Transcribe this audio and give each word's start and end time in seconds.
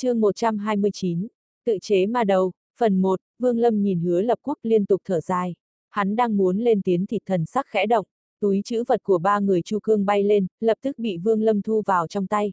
chương 0.00 0.20
129, 0.20 1.28
tự 1.64 1.78
chế 1.82 2.06
ma 2.06 2.24
đầu, 2.24 2.52
phần 2.76 3.02
1, 3.02 3.20
Vương 3.38 3.58
Lâm 3.58 3.82
nhìn 3.82 4.00
hứa 4.00 4.20
lập 4.20 4.38
quốc 4.42 4.58
liên 4.62 4.86
tục 4.86 5.02
thở 5.04 5.20
dài. 5.20 5.54
Hắn 5.90 6.16
đang 6.16 6.36
muốn 6.36 6.58
lên 6.58 6.82
tiến 6.82 7.06
thịt 7.06 7.22
thần 7.26 7.46
sắc 7.46 7.66
khẽ 7.68 7.86
động, 7.86 8.06
túi 8.40 8.60
chữ 8.64 8.84
vật 8.86 9.02
của 9.02 9.18
ba 9.18 9.38
người 9.38 9.62
Chu 9.62 9.78
Cương 9.82 10.06
bay 10.06 10.22
lên, 10.22 10.46
lập 10.60 10.78
tức 10.82 10.98
bị 10.98 11.16
Vương 11.16 11.42
Lâm 11.42 11.62
thu 11.62 11.82
vào 11.86 12.06
trong 12.06 12.26
tay. 12.26 12.52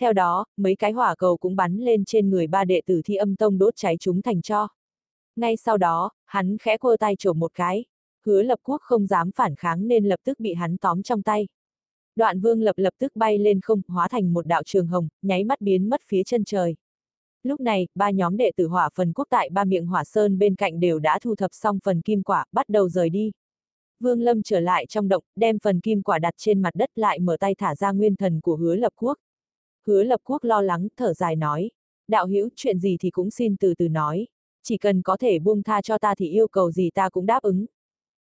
Theo 0.00 0.12
đó, 0.12 0.44
mấy 0.56 0.76
cái 0.76 0.92
hỏa 0.92 1.14
cầu 1.14 1.36
cũng 1.36 1.56
bắn 1.56 1.76
lên 1.76 2.04
trên 2.04 2.30
người 2.30 2.46
ba 2.46 2.64
đệ 2.64 2.80
tử 2.86 3.00
thi 3.04 3.14
âm 3.14 3.36
tông 3.36 3.58
đốt 3.58 3.76
cháy 3.76 3.96
chúng 4.00 4.22
thành 4.22 4.42
cho. 4.42 4.68
Ngay 5.36 5.56
sau 5.56 5.78
đó, 5.78 6.10
hắn 6.24 6.58
khẽ 6.58 6.78
quơ 6.78 6.96
tay 6.96 7.14
trổ 7.18 7.32
một 7.32 7.54
cái. 7.54 7.84
Hứa 8.26 8.42
lập 8.42 8.58
quốc 8.62 8.80
không 8.82 9.06
dám 9.06 9.30
phản 9.32 9.54
kháng 9.54 9.88
nên 9.88 10.04
lập 10.04 10.20
tức 10.24 10.40
bị 10.40 10.54
hắn 10.54 10.76
tóm 10.76 11.02
trong 11.02 11.22
tay. 11.22 11.48
Đoạn 12.16 12.40
vương 12.40 12.62
lập 12.62 12.78
lập 12.78 12.94
tức 12.98 13.16
bay 13.16 13.38
lên 13.38 13.60
không, 13.60 13.82
hóa 13.88 14.08
thành 14.08 14.32
một 14.32 14.46
đạo 14.46 14.62
trường 14.62 14.86
hồng, 14.86 15.08
nháy 15.22 15.44
mắt 15.44 15.60
biến 15.60 15.88
mất 15.88 16.00
phía 16.04 16.22
chân 16.24 16.44
trời. 16.44 16.76
Lúc 17.42 17.60
này, 17.60 17.88
ba 17.94 18.10
nhóm 18.10 18.36
đệ 18.36 18.50
tử 18.56 18.66
hỏa 18.66 18.88
phần 18.94 19.12
quốc 19.12 19.26
tại 19.30 19.50
ba 19.50 19.64
miệng 19.64 19.86
hỏa 19.86 20.04
sơn 20.04 20.38
bên 20.38 20.54
cạnh 20.54 20.80
đều 20.80 20.98
đã 20.98 21.18
thu 21.22 21.34
thập 21.34 21.50
xong 21.54 21.78
phần 21.84 22.02
kim 22.02 22.22
quả, 22.22 22.44
bắt 22.52 22.68
đầu 22.68 22.88
rời 22.88 23.10
đi. 23.10 23.32
Vương 24.00 24.20
Lâm 24.20 24.42
trở 24.42 24.60
lại 24.60 24.86
trong 24.86 25.08
động, 25.08 25.24
đem 25.36 25.58
phần 25.58 25.80
kim 25.80 26.02
quả 26.02 26.18
đặt 26.18 26.34
trên 26.36 26.62
mặt 26.62 26.74
đất 26.74 26.90
lại 26.94 27.18
mở 27.18 27.36
tay 27.40 27.54
thả 27.54 27.74
ra 27.74 27.92
nguyên 27.92 28.16
thần 28.16 28.40
của 28.40 28.56
hứa 28.56 28.74
lập 28.74 28.92
quốc. 28.96 29.18
Hứa 29.86 30.02
lập 30.02 30.20
quốc 30.24 30.44
lo 30.44 30.62
lắng, 30.62 30.88
thở 30.96 31.14
dài 31.14 31.36
nói. 31.36 31.70
Đạo 32.08 32.26
hữu 32.26 32.48
chuyện 32.56 32.78
gì 32.78 32.96
thì 33.00 33.10
cũng 33.10 33.30
xin 33.30 33.56
từ 33.56 33.74
từ 33.78 33.88
nói. 33.88 34.26
Chỉ 34.62 34.78
cần 34.78 35.02
có 35.02 35.16
thể 35.16 35.38
buông 35.38 35.62
tha 35.62 35.82
cho 35.82 35.98
ta 35.98 36.14
thì 36.14 36.28
yêu 36.28 36.48
cầu 36.48 36.70
gì 36.70 36.90
ta 36.94 37.08
cũng 37.08 37.26
đáp 37.26 37.42
ứng. 37.42 37.66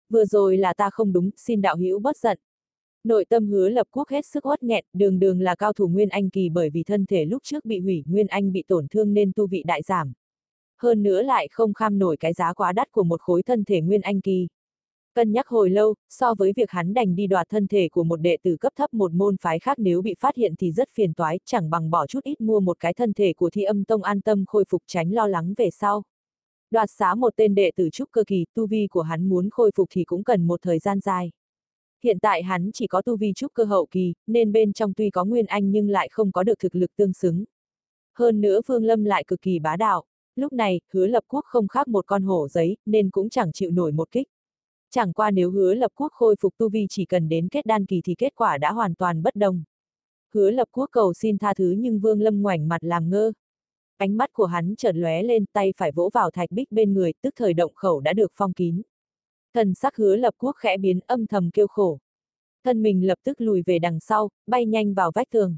Vừa 0.09 0.25
rồi 0.25 0.57
là 0.57 0.73
ta 0.73 0.89
không 0.89 1.13
đúng, 1.13 1.29
xin 1.37 1.61
đạo 1.61 1.77
hữu 1.77 1.99
bất 1.99 2.17
giận. 2.17 2.39
Nội 3.03 3.25
tâm 3.25 3.47
hứa 3.47 3.69
lập 3.69 3.87
quốc 3.91 4.09
hết 4.09 4.25
sức 4.25 4.45
uất 4.45 4.63
nghẹn, 4.63 4.85
đường 4.93 5.19
đường 5.19 5.41
là 5.41 5.55
cao 5.55 5.73
thủ 5.73 5.87
Nguyên 5.87 6.09
Anh 6.09 6.29
kỳ 6.29 6.49
bởi 6.49 6.69
vì 6.69 6.83
thân 6.83 7.05
thể 7.05 7.25
lúc 7.25 7.43
trước 7.43 7.65
bị 7.65 7.79
hủy, 7.79 8.03
Nguyên 8.07 8.27
Anh 8.27 8.51
bị 8.51 8.63
tổn 8.67 8.87
thương 8.87 9.13
nên 9.13 9.31
tu 9.35 9.47
vị 9.47 9.63
đại 9.63 9.81
giảm. 9.81 10.13
Hơn 10.81 11.03
nữa 11.03 11.21
lại 11.21 11.47
không 11.51 11.73
kham 11.73 11.99
nổi 11.99 12.17
cái 12.17 12.33
giá 12.33 12.53
quá 12.53 12.71
đắt 12.71 12.91
của 12.91 13.03
một 13.03 13.21
khối 13.21 13.43
thân 13.43 13.63
thể 13.63 13.81
Nguyên 13.81 14.01
Anh 14.01 14.21
kỳ. 14.21 14.47
Cân 15.15 15.31
nhắc 15.31 15.47
hồi 15.47 15.69
lâu, 15.69 15.95
so 16.09 16.33
với 16.33 16.53
việc 16.55 16.71
hắn 16.71 16.93
đành 16.93 17.15
đi 17.15 17.27
đoạt 17.27 17.49
thân 17.49 17.67
thể 17.67 17.89
của 17.91 18.03
một 18.03 18.17
đệ 18.17 18.37
tử 18.43 18.57
cấp 18.59 18.73
thấp 18.75 18.93
một 18.93 19.13
môn 19.13 19.37
phái 19.37 19.59
khác 19.59 19.79
nếu 19.79 20.01
bị 20.01 20.13
phát 20.19 20.35
hiện 20.35 20.53
thì 20.59 20.71
rất 20.71 20.89
phiền 20.93 21.13
toái, 21.13 21.39
chẳng 21.45 21.69
bằng 21.69 21.89
bỏ 21.89 22.07
chút 22.07 22.23
ít 22.23 22.41
mua 22.41 22.59
một 22.59 22.79
cái 22.79 22.93
thân 22.93 23.13
thể 23.13 23.33
của 23.33 23.49
thi 23.49 23.63
âm 23.63 23.83
tông 23.83 24.03
an 24.03 24.21
tâm 24.21 24.45
khôi 24.47 24.65
phục 24.69 24.83
tránh 24.87 25.13
lo 25.13 25.27
lắng 25.27 25.53
về 25.57 25.69
sau. 25.69 26.03
Đoạt 26.71 26.89
xá 26.91 27.15
một 27.15 27.33
tên 27.35 27.55
đệ 27.55 27.71
tử 27.75 27.89
trúc 27.89 28.09
cơ 28.11 28.23
kỳ, 28.27 28.45
tu 28.53 28.67
vi 28.67 28.87
của 28.87 29.01
hắn 29.01 29.29
muốn 29.29 29.49
khôi 29.49 29.71
phục 29.75 29.87
thì 29.91 30.03
cũng 30.03 30.23
cần 30.23 30.47
một 30.47 30.61
thời 30.61 30.79
gian 30.79 30.99
dài. 30.99 31.31
Hiện 32.03 32.19
tại 32.19 32.43
hắn 32.43 32.69
chỉ 32.73 32.87
có 32.87 33.01
tu 33.01 33.17
vi 33.17 33.33
trúc 33.35 33.53
cơ 33.53 33.63
hậu 33.63 33.87
kỳ, 33.91 34.13
nên 34.27 34.51
bên 34.51 34.73
trong 34.73 34.93
tuy 34.93 35.09
có 35.09 35.25
nguyên 35.25 35.45
anh 35.45 35.71
nhưng 35.71 35.89
lại 35.89 36.09
không 36.11 36.31
có 36.31 36.43
được 36.43 36.59
thực 36.59 36.75
lực 36.75 36.95
tương 36.95 37.13
xứng. 37.13 37.43
Hơn 38.17 38.41
nữa 38.41 38.61
Vương 38.67 38.83
Lâm 38.83 39.03
lại 39.03 39.23
cực 39.27 39.41
kỳ 39.41 39.59
bá 39.59 39.75
đạo. 39.75 40.03
Lúc 40.35 40.53
này, 40.53 40.81
hứa 40.91 41.07
lập 41.07 41.23
quốc 41.27 41.45
không 41.45 41.67
khác 41.67 41.87
một 41.87 42.07
con 42.07 42.23
hổ 42.23 42.47
giấy, 42.47 42.77
nên 42.85 43.09
cũng 43.09 43.29
chẳng 43.29 43.51
chịu 43.51 43.71
nổi 43.71 43.91
một 43.91 44.11
kích. 44.11 44.27
Chẳng 44.89 45.13
qua 45.13 45.31
nếu 45.31 45.51
hứa 45.51 45.73
lập 45.73 45.91
quốc 45.95 46.11
khôi 46.11 46.35
phục 46.39 46.57
tu 46.57 46.69
vi 46.69 46.87
chỉ 46.89 47.05
cần 47.05 47.29
đến 47.29 47.47
kết 47.49 47.65
đan 47.65 47.85
kỳ 47.85 48.01
thì 48.05 48.15
kết 48.17 48.35
quả 48.35 48.57
đã 48.57 48.71
hoàn 48.71 48.95
toàn 48.95 49.23
bất 49.23 49.35
đồng. 49.35 49.63
Hứa 50.33 50.51
lập 50.51 50.67
quốc 50.71 50.89
cầu 50.91 51.13
xin 51.13 51.37
tha 51.37 51.53
thứ 51.53 51.75
nhưng 51.77 51.99
Vương 51.99 52.21
Lâm 52.21 52.41
ngoảnh 52.41 52.67
mặt 52.67 52.83
làm 52.83 53.09
ngơ. 53.09 53.31
Ánh 53.97 54.17
mắt 54.17 54.33
của 54.33 54.45
hắn 54.45 54.75
chợt 54.75 54.95
lóe 54.95 55.23
lên 55.23 55.45
tay 55.53 55.73
phải 55.77 55.91
vỗ 55.91 56.09
vào 56.13 56.31
thạch 56.31 56.51
bích 56.51 56.71
bên 56.71 56.93
người, 56.93 57.13
tức 57.21 57.33
thời 57.37 57.53
động 57.53 57.73
khẩu 57.75 57.99
đã 57.99 58.13
được 58.13 58.31
phong 58.35 58.53
kín. 58.53 58.81
Thần 59.53 59.73
sắc 59.73 59.95
hứa 59.95 60.15
lập 60.15 60.33
quốc 60.37 60.55
khẽ 60.55 60.77
biến 60.77 60.99
âm 61.07 61.27
thầm 61.27 61.49
kêu 61.53 61.67
khổ. 61.67 61.99
Thân 62.63 62.81
mình 62.81 63.07
lập 63.07 63.19
tức 63.23 63.41
lùi 63.41 63.61
về 63.65 63.79
đằng 63.79 63.99
sau, 63.99 64.29
bay 64.47 64.65
nhanh 64.65 64.93
vào 64.93 65.11
vách 65.15 65.29
tường. 65.29 65.57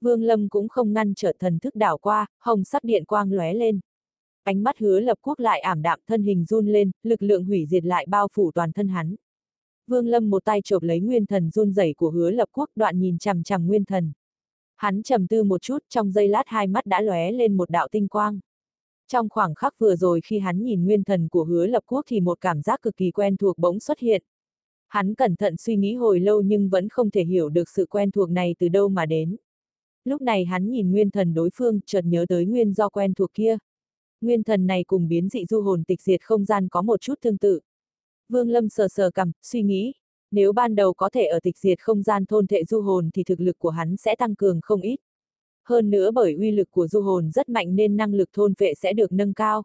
Vương 0.00 0.22
Lâm 0.22 0.48
cũng 0.48 0.68
không 0.68 0.92
ngăn 0.92 1.14
trở 1.14 1.32
thần 1.38 1.58
thức 1.58 1.74
đảo 1.74 1.98
qua, 1.98 2.26
hồng 2.38 2.64
sắc 2.64 2.84
điện 2.84 3.04
quang 3.04 3.32
lóe 3.32 3.54
lên. 3.54 3.80
Ánh 4.42 4.62
mắt 4.62 4.78
hứa 4.78 5.00
lập 5.00 5.18
quốc 5.22 5.38
lại 5.38 5.60
ảm 5.60 5.82
đạm 5.82 6.00
thân 6.06 6.22
hình 6.22 6.44
run 6.44 6.66
lên, 6.66 6.90
lực 7.02 7.22
lượng 7.22 7.44
hủy 7.44 7.66
diệt 7.66 7.84
lại 7.84 8.06
bao 8.08 8.28
phủ 8.32 8.50
toàn 8.54 8.72
thân 8.72 8.88
hắn. 8.88 9.14
Vương 9.86 10.06
Lâm 10.06 10.30
một 10.30 10.44
tay 10.44 10.60
chộp 10.64 10.82
lấy 10.82 11.00
nguyên 11.00 11.26
thần 11.26 11.50
run 11.50 11.72
rẩy 11.72 11.94
của 11.94 12.10
hứa 12.10 12.30
lập 12.30 12.48
quốc 12.52 12.70
đoạn 12.76 12.98
nhìn 12.98 13.18
chằm 13.18 13.42
chằm 13.42 13.66
nguyên 13.66 13.84
thần. 13.84 14.12
Hắn 14.76 15.02
trầm 15.02 15.26
tư 15.26 15.44
một 15.44 15.62
chút, 15.62 15.78
trong 15.88 16.12
giây 16.12 16.28
lát 16.28 16.42
hai 16.46 16.66
mắt 16.66 16.86
đã 16.86 17.00
lóe 17.00 17.32
lên 17.32 17.56
một 17.56 17.70
đạo 17.70 17.88
tinh 17.90 18.08
quang. 18.08 18.40
Trong 19.08 19.28
khoảng 19.28 19.54
khắc 19.54 19.78
vừa 19.78 19.96
rồi 19.96 20.20
khi 20.24 20.38
hắn 20.38 20.62
nhìn 20.62 20.84
nguyên 20.84 21.04
thần 21.04 21.28
của 21.28 21.44
hứa 21.44 21.66
lập 21.66 21.82
quốc 21.86 22.04
thì 22.08 22.20
một 22.20 22.40
cảm 22.40 22.62
giác 22.62 22.82
cực 22.82 22.96
kỳ 22.96 23.10
quen 23.10 23.36
thuộc 23.36 23.58
bỗng 23.58 23.80
xuất 23.80 23.98
hiện. 23.98 24.22
Hắn 24.88 25.14
cẩn 25.14 25.36
thận 25.36 25.56
suy 25.56 25.76
nghĩ 25.76 25.94
hồi 25.94 26.20
lâu 26.20 26.40
nhưng 26.42 26.68
vẫn 26.68 26.88
không 26.88 27.10
thể 27.10 27.24
hiểu 27.24 27.48
được 27.48 27.68
sự 27.68 27.86
quen 27.90 28.10
thuộc 28.10 28.30
này 28.30 28.54
từ 28.58 28.68
đâu 28.68 28.88
mà 28.88 29.06
đến. 29.06 29.36
Lúc 30.04 30.22
này 30.22 30.44
hắn 30.44 30.70
nhìn 30.70 30.90
nguyên 30.90 31.10
thần 31.10 31.34
đối 31.34 31.50
phương, 31.54 31.80
chợt 31.86 32.04
nhớ 32.04 32.26
tới 32.28 32.46
nguyên 32.46 32.72
do 32.72 32.88
quen 32.88 33.14
thuộc 33.14 33.30
kia. 33.34 33.58
Nguyên 34.20 34.42
thần 34.42 34.66
này 34.66 34.84
cùng 34.84 35.08
biến 35.08 35.28
dị 35.28 35.44
du 35.44 35.60
hồn 35.60 35.84
tịch 35.84 36.02
diệt 36.02 36.22
không 36.22 36.44
gian 36.44 36.68
có 36.68 36.82
một 36.82 37.00
chút 37.00 37.14
tương 37.20 37.38
tự. 37.38 37.60
Vương 38.28 38.50
Lâm 38.50 38.68
sờ 38.68 38.88
sờ 38.88 39.10
cầm, 39.10 39.32
suy 39.42 39.62
nghĩ, 39.62 39.92
nếu 40.30 40.52
ban 40.52 40.74
đầu 40.74 40.94
có 40.94 41.10
thể 41.10 41.24
ở 41.24 41.40
tịch 41.40 41.58
diệt 41.58 41.80
không 41.80 42.02
gian 42.02 42.26
thôn 42.26 42.46
thệ 42.46 42.64
du 42.64 42.80
hồn 42.80 43.10
thì 43.14 43.24
thực 43.24 43.40
lực 43.40 43.58
của 43.58 43.70
hắn 43.70 43.96
sẽ 43.96 44.16
tăng 44.16 44.34
cường 44.34 44.60
không 44.62 44.80
ít. 44.80 44.96
Hơn 45.68 45.90
nữa 45.90 46.10
bởi 46.10 46.34
uy 46.34 46.50
lực 46.50 46.70
của 46.70 46.86
du 46.86 47.00
hồn 47.00 47.30
rất 47.30 47.48
mạnh 47.48 47.76
nên 47.76 47.96
năng 47.96 48.14
lực 48.14 48.32
thôn 48.32 48.54
vệ 48.58 48.74
sẽ 48.74 48.92
được 48.92 49.12
nâng 49.12 49.34
cao. 49.34 49.62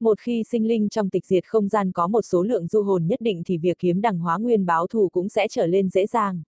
Một 0.00 0.20
khi 0.20 0.44
sinh 0.44 0.68
linh 0.68 0.88
trong 0.88 1.10
tịch 1.10 1.26
diệt 1.26 1.44
không 1.46 1.68
gian 1.68 1.92
có 1.92 2.06
một 2.06 2.22
số 2.22 2.42
lượng 2.42 2.66
du 2.66 2.82
hồn 2.82 3.06
nhất 3.06 3.20
định 3.20 3.42
thì 3.46 3.58
việc 3.58 3.78
kiếm 3.78 4.00
đằng 4.00 4.18
hóa 4.18 4.38
nguyên 4.38 4.66
báo 4.66 4.86
thù 4.86 5.08
cũng 5.08 5.28
sẽ 5.28 5.48
trở 5.48 5.66
lên 5.66 5.88
dễ 5.88 6.06
dàng. 6.06 6.42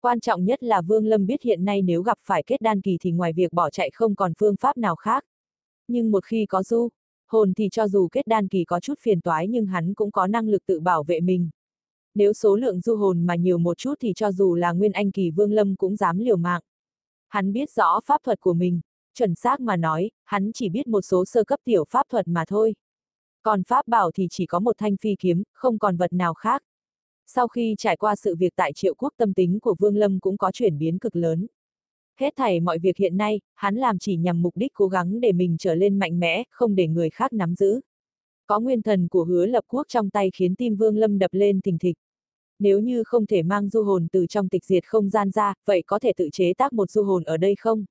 Quan 0.00 0.20
trọng 0.20 0.44
nhất 0.44 0.62
là 0.62 0.80
Vương 0.80 1.06
Lâm 1.06 1.26
biết 1.26 1.42
hiện 1.42 1.64
nay 1.64 1.82
nếu 1.82 2.02
gặp 2.02 2.18
phải 2.20 2.42
kết 2.46 2.60
đan 2.60 2.80
kỳ 2.80 2.96
thì 3.00 3.10
ngoài 3.10 3.32
việc 3.32 3.52
bỏ 3.52 3.70
chạy 3.70 3.90
không 3.90 4.14
còn 4.14 4.32
phương 4.38 4.56
pháp 4.56 4.76
nào 4.76 4.96
khác. 4.96 5.24
Nhưng 5.88 6.10
một 6.10 6.24
khi 6.24 6.46
có 6.46 6.62
du, 6.62 6.88
hồn 7.26 7.54
thì 7.54 7.68
cho 7.72 7.88
dù 7.88 8.08
kết 8.12 8.26
đan 8.26 8.48
kỳ 8.48 8.64
có 8.64 8.80
chút 8.80 8.94
phiền 9.00 9.20
toái 9.20 9.48
nhưng 9.48 9.66
hắn 9.66 9.94
cũng 9.94 10.10
có 10.10 10.26
năng 10.26 10.48
lực 10.48 10.66
tự 10.66 10.80
bảo 10.80 11.04
vệ 11.04 11.20
mình. 11.20 11.50
Nếu 12.14 12.32
số 12.32 12.56
lượng 12.56 12.80
du 12.80 12.96
hồn 12.96 13.26
mà 13.26 13.34
nhiều 13.34 13.58
một 13.58 13.78
chút 13.78 13.94
thì 14.00 14.12
cho 14.16 14.32
dù 14.32 14.54
là 14.54 14.72
nguyên 14.72 14.92
anh 14.92 15.10
kỳ 15.10 15.30
Vương 15.30 15.52
Lâm 15.52 15.76
cũng 15.76 15.96
dám 15.96 16.18
liều 16.18 16.36
mạng. 16.36 16.62
Hắn 17.28 17.52
biết 17.52 17.70
rõ 17.70 18.00
pháp 18.04 18.22
thuật 18.24 18.40
của 18.40 18.54
mình, 18.54 18.80
chuẩn 19.14 19.34
xác 19.34 19.60
mà 19.60 19.76
nói, 19.76 20.10
hắn 20.24 20.50
chỉ 20.54 20.68
biết 20.68 20.86
một 20.86 21.00
số 21.00 21.24
sơ 21.24 21.44
cấp 21.44 21.60
tiểu 21.64 21.84
pháp 21.88 22.06
thuật 22.08 22.28
mà 22.28 22.44
thôi. 22.48 22.74
Còn 23.42 23.62
pháp 23.64 23.88
bảo 23.88 24.10
thì 24.14 24.26
chỉ 24.30 24.46
có 24.46 24.60
một 24.60 24.78
thanh 24.78 24.96
phi 24.96 25.14
kiếm, 25.18 25.42
không 25.52 25.78
còn 25.78 25.96
vật 25.96 26.12
nào 26.12 26.34
khác. 26.34 26.62
Sau 27.26 27.48
khi 27.48 27.74
trải 27.78 27.96
qua 27.96 28.16
sự 28.16 28.36
việc 28.36 28.52
tại 28.56 28.72
triệu 28.72 28.94
quốc 28.94 29.12
tâm 29.16 29.34
tính 29.34 29.60
của 29.60 29.74
Vương 29.78 29.96
Lâm 29.96 30.20
cũng 30.20 30.38
có 30.38 30.52
chuyển 30.52 30.78
biến 30.78 30.98
cực 30.98 31.16
lớn. 31.16 31.46
Hết 32.20 32.36
thảy 32.36 32.60
mọi 32.60 32.78
việc 32.78 32.96
hiện 32.96 33.16
nay, 33.16 33.40
hắn 33.54 33.74
làm 33.74 33.98
chỉ 33.98 34.16
nhằm 34.16 34.42
mục 34.42 34.56
đích 34.56 34.72
cố 34.74 34.86
gắng 34.88 35.20
để 35.20 35.32
mình 35.32 35.56
trở 35.58 35.74
lên 35.74 35.98
mạnh 35.98 36.20
mẽ, 36.20 36.44
không 36.50 36.74
để 36.74 36.88
người 36.88 37.10
khác 37.10 37.32
nắm 37.32 37.54
giữ. 37.54 37.80
Có 38.46 38.60
nguyên 38.60 38.82
thần 38.82 39.08
của 39.08 39.24
hứa 39.24 39.46
lập 39.46 39.64
quốc 39.68 39.86
trong 39.88 40.10
tay 40.10 40.30
khiến 40.34 40.54
tim 40.54 40.76
Vương 40.76 40.96
Lâm 40.96 41.18
đập 41.18 41.30
lên 41.34 41.60
thình 41.60 41.78
thịch 41.78 41.96
nếu 42.58 42.80
như 42.80 43.04
không 43.04 43.26
thể 43.26 43.42
mang 43.42 43.68
du 43.68 43.82
hồn 43.82 44.08
từ 44.12 44.26
trong 44.26 44.48
tịch 44.48 44.64
diệt 44.64 44.84
không 44.86 45.10
gian 45.10 45.30
ra, 45.30 45.54
vậy 45.66 45.82
có 45.86 45.98
thể 45.98 46.12
tự 46.16 46.28
chế 46.32 46.52
tác 46.54 46.72
một 46.72 46.90
du 46.90 47.02
hồn 47.02 47.24
ở 47.24 47.36
đây 47.36 47.54
không? 47.56 47.84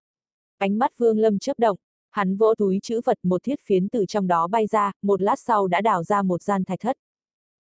Ánh 0.57 0.77
mắt 0.77 0.97
Vương 0.97 1.19
Lâm 1.19 1.39
chớp 1.39 1.59
động, 1.59 1.77
hắn 2.09 2.37
vỗ 2.37 2.55
túi 2.55 2.79
chữ 2.83 3.01
vật 3.05 3.17
một 3.23 3.43
thiết 3.43 3.59
phiến 3.61 3.89
từ 3.89 4.05
trong 4.05 4.27
đó 4.27 4.47
bay 4.47 4.67
ra, 4.67 4.91
một 5.01 5.21
lát 5.21 5.39
sau 5.39 5.67
đã 5.67 5.81
đào 5.81 6.03
ra 6.03 6.21
một 6.21 6.41
gian 6.41 6.63
thạch 6.63 6.79
thất. 6.79 6.97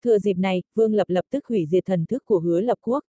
Thừa 0.05 0.19
dịp 0.19 0.34
này, 0.34 0.62
Vương 0.75 0.94
Lập 0.94 1.09
lập 1.09 1.25
tức 1.31 1.47
hủy 1.47 1.67
diệt 1.67 1.84
thần 1.87 2.06
thức 2.06 2.25
của 2.25 2.39
hứa 2.39 2.61
lập 2.61 2.78
quốc. 2.81 3.05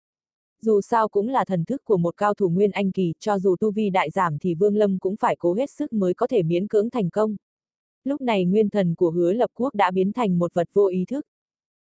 Dù 0.61 0.81
sao 0.81 1.07
cũng 1.07 1.29
là 1.29 1.45
thần 1.45 1.65
thức 1.65 1.81
của 1.83 1.97
một 1.97 2.17
cao 2.17 2.33
thủ 2.33 2.49
nguyên 2.49 2.71
anh 2.71 2.91
kỳ, 2.91 3.13
cho 3.19 3.39
dù 3.39 3.55
tu 3.59 3.71
vi 3.71 3.89
đại 3.89 4.09
giảm 4.09 4.37
thì 4.37 4.55
Vương 4.55 4.75
Lâm 4.75 4.99
cũng 4.99 5.15
phải 5.15 5.35
cố 5.39 5.53
hết 5.53 5.69
sức 5.69 5.93
mới 5.93 6.13
có 6.13 6.27
thể 6.27 6.43
miễn 6.43 6.67
cưỡng 6.67 6.89
thành 6.89 7.09
công. 7.09 7.35
Lúc 8.03 8.21
này 8.21 8.45
nguyên 8.45 8.69
thần 8.69 8.95
của 8.95 9.11
hứa 9.11 9.33
lập 9.33 9.51
quốc 9.53 9.75
đã 9.75 9.91
biến 9.91 10.13
thành 10.13 10.39
một 10.39 10.53
vật 10.53 10.69
vô 10.73 10.87
ý 10.87 11.05
thức. 11.05 11.25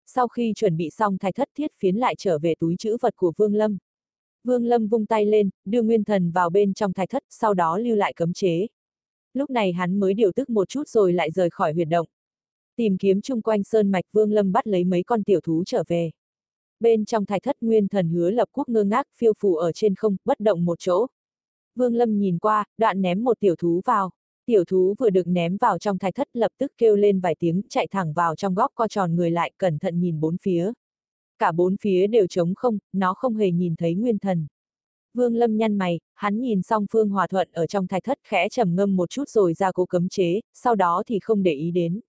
Sau 0.06 0.28
khi 0.28 0.52
chuẩn 0.56 0.76
bị 0.76 0.90
xong 0.90 1.18
thạch 1.18 1.34
thất 1.34 1.48
thiết 1.54 1.70
phiến 1.78 1.96
lại 1.96 2.14
trở 2.18 2.38
về 2.38 2.54
túi 2.58 2.76
chữ 2.78 2.96
vật 3.00 3.16
của 3.16 3.32
Vương 3.36 3.54
Lâm. 3.54 3.78
Vương 4.44 4.64
Lâm 4.64 4.88
vung 4.88 5.06
tay 5.06 5.26
lên, 5.26 5.50
đưa 5.64 5.82
nguyên 5.82 6.04
thần 6.04 6.30
vào 6.30 6.50
bên 6.50 6.74
trong 6.74 6.92
thạch 6.92 7.10
thất, 7.10 7.22
sau 7.30 7.54
đó 7.54 7.78
lưu 7.78 7.96
lại 7.96 8.12
cấm 8.12 8.32
chế. 8.32 8.66
Lúc 9.34 9.50
này 9.50 9.72
hắn 9.72 10.00
mới 10.00 10.14
điều 10.14 10.32
tức 10.32 10.50
một 10.50 10.68
chút 10.68 10.88
rồi 10.88 11.12
lại 11.12 11.30
rời 11.30 11.50
khỏi 11.50 11.72
huyệt 11.72 11.88
động. 11.88 12.06
Tìm 12.76 12.98
kiếm 12.98 13.20
chung 13.20 13.42
quanh 13.42 13.64
sơn 13.64 13.90
mạch 13.90 14.04
Vương 14.12 14.32
Lâm 14.32 14.52
bắt 14.52 14.66
lấy 14.66 14.84
mấy 14.84 15.02
con 15.02 15.24
tiểu 15.24 15.40
thú 15.40 15.62
trở 15.66 15.84
về. 15.88 16.10
Bên 16.80 17.04
trong 17.04 17.26
thạch 17.26 17.42
thất 17.42 17.56
nguyên 17.60 17.88
thần 17.88 18.08
hứa 18.08 18.30
lập 18.30 18.48
quốc 18.52 18.68
ngơ 18.68 18.84
ngác 18.84 19.06
phiêu 19.16 19.32
phù 19.38 19.56
ở 19.56 19.72
trên 19.72 19.94
không, 19.94 20.16
bất 20.24 20.40
động 20.40 20.64
một 20.64 20.78
chỗ. 20.78 21.06
Vương 21.74 21.94
Lâm 21.94 22.18
nhìn 22.18 22.38
qua, 22.38 22.64
đoạn 22.78 23.02
ném 23.02 23.24
một 23.24 23.40
tiểu 23.40 23.56
thú 23.56 23.80
vào. 23.84 24.10
Tiểu 24.46 24.64
thú 24.64 24.94
vừa 24.98 25.10
được 25.10 25.26
ném 25.26 25.56
vào 25.56 25.78
trong 25.78 25.98
thạch 25.98 26.14
thất 26.14 26.28
lập 26.32 26.52
tức 26.58 26.72
kêu 26.78 26.96
lên 26.96 27.20
vài 27.20 27.34
tiếng 27.38 27.62
chạy 27.68 27.86
thẳng 27.90 28.12
vào 28.12 28.36
trong 28.36 28.54
góc 28.54 28.70
co 28.74 28.88
tròn 28.88 29.16
người 29.16 29.30
lại 29.30 29.52
cẩn 29.58 29.78
thận 29.78 30.00
nhìn 30.00 30.20
bốn 30.20 30.36
phía. 30.42 30.72
Cả 31.38 31.52
bốn 31.52 31.76
phía 31.76 32.06
đều 32.06 32.26
trống 32.26 32.54
không, 32.54 32.78
nó 32.92 33.14
không 33.14 33.34
hề 33.34 33.50
nhìn 33.50 33.76
thấy 33.76 33.94
nguyên 33.94 34.18
thần. 34.18 34.46
Vương 35.14 35.34
Lâm 35.34 35.56
nhăn 35.56 35.78
mày, 35.78 36.00
hắn 36.14 36.40
nhìn 36.40 36.62
xong 36.62 36.86
Phương 36.92 37.10
Hòa 37.10 37.26
Thuận 37.26 37.48
ở 37.52 37.66
trong 37.66 37.86
thạch 37.86 38.04
thất 38.04 38.18
khẽ 38.24 38.48
trầm 38.48 38.76
ngâm 38.76 38.96
một 38.96 39.10
chút 39.10 39.28
rồi 39.28 39.54
ra 39.54 39.72
cố 39.72 39.86
cấm 39.86 40.08
chế, 40.08 40.40
sau 40.54 40.74
đó 40.74 41.02
thì 41.06 41.18
không 41.18 41.42
để 41.42 41.52
ý 41.52 41.70
đến. 41.70 42.00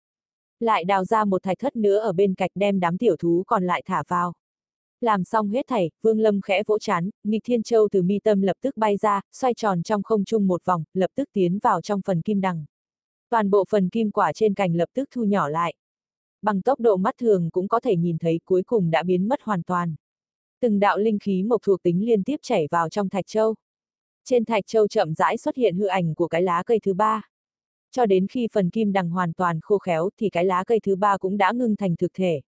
Lại 0.59 0.83
đào 0.83 1.05
ra 1.05 1.25
một 1.25 1.43
thạch 1.43 1.59
thất 1.59 1.75
nữa 1.75 1.97
ở 1.97 2.13
bên 2.13 2.33
cạnh 2.33 2.51
đem 2.55 2.79
đám 2.79 2.97
tiểu 2.97 3.15
thú 3.17 3.43
còn 3.47 3.63
lại 3.63 3.81
thả 3.85 4.03
vào. 4.07 4.33
Làm 5.03 5.23
xong 5.23 5.49
hết 5.49 5.67
thảy, 5.67 5.91
Vương 6.01 6.19
Lâm 6.19 6.41
khẽ 6.41 6.63
vỗ 6.67 6.79
chán, 6.79 7.09
nghịch 7.23 7.41
thiên 7.45 7.63
châu 7.63 7.87
từ 7.91 8.01
mi 8.01 8.19
tâm 8.19 8.41
lập 8.41 8.57
tức 8.61 8.77
bay 8.77 8.97
ra, 8.97 9.21
xoay 9.31 9.53
tròn 9.53 9.83
trong 9.83 10.03
không 10.03 10.25
trung 10.25 10.47
một 10.47 10.65
vòng, 10.65 10.83
lập 10.93 11.11
tức 11.15 11.29
tiến 11.33 11.59
vào 11.59 11.81
trong 11.81 12.01
phần 12.01 12.21
kim 12.21 12.41
đằng. 12.41 12.65
Toàn 13.29 13.49
bộ 13.49 13.65
phần 13.69 13.89
kim 13.89 14.11
quả 14.11 14.33
trên 14.33 14.53
cành 14.53 14.75
lập 14.75 14.89
tức 14.93 15.09
thu 15.11 15.23
nhỏ 15.23 15.49
lại. 15.49 15.73
Bằng 16.41 16.61
tốc 16.61 16.79
độ 16.79 16.97
mắt 16.97 17.15
thường 17.17 17.49
cũng 17.49 17.67
có 17.67 17.79
thể 17.79 17.95
nhìn 17.95 18.17
thấy 18.17 18.39
cuối 18.45 18.63
cùng 18.63 18.91
đã 18.91 19.03
biến 19.03 19.27
mất 19.27 19.41
hoàn 19.41 19.63
toàn. 19.63 19.95
Từng 20.61 20.79
đạo 20.79 20.97
linh 20.97 21.19
khí 21.19 21.43
mộc 21.43 21.61
thuộc 21.61 21.83
tính 21.83 22.05
liên 22.05 22.23
tiếp 22.23 22.37
chảy 22.41 22.67
vào 22.71 22.89
trong 22.89 23.09
thạch 23.09 23.27
châu. 23.27 23.55
Trên 24.25 24.45
thạch 24.45 24.67
châu 24.67 24.87
chậm 24.87 25.13
rãi 25.13 25.37
xuất 25.37 25.55
hiện 25.55 25.75
hư 25.75 25.85
ảnh 25.85 26.15
của 26.15 26.27
cái 26.27 26.41
lá 26.41 26.63
cây 26.65 26.79
thứ 26.83 26.93
ba. 26.93 27.29
Cho 27.91 28.05
đến 28.05 28.27
khi 28.27 28.47
phần 28.51 28.69
kim 28.69 28.93
đằng 28.93 29.09
hoàn 29.09 29.33
toàn 29.33 29.59
khô 29.61 29.77
khéo 29.77 30.09
thì 30.17 30.29
cái 30.29 30.45
lá 30.45 30.63
cây 30.63 30.79
thứ 30.83 30.95
ba 30.95 31.17
cũng 31.17 31.37
đã 31.37 31.51
ngưng 31.51 31.75
thành 31.75 31.95
thực 31.95 32.13
thể. 32.13 32.41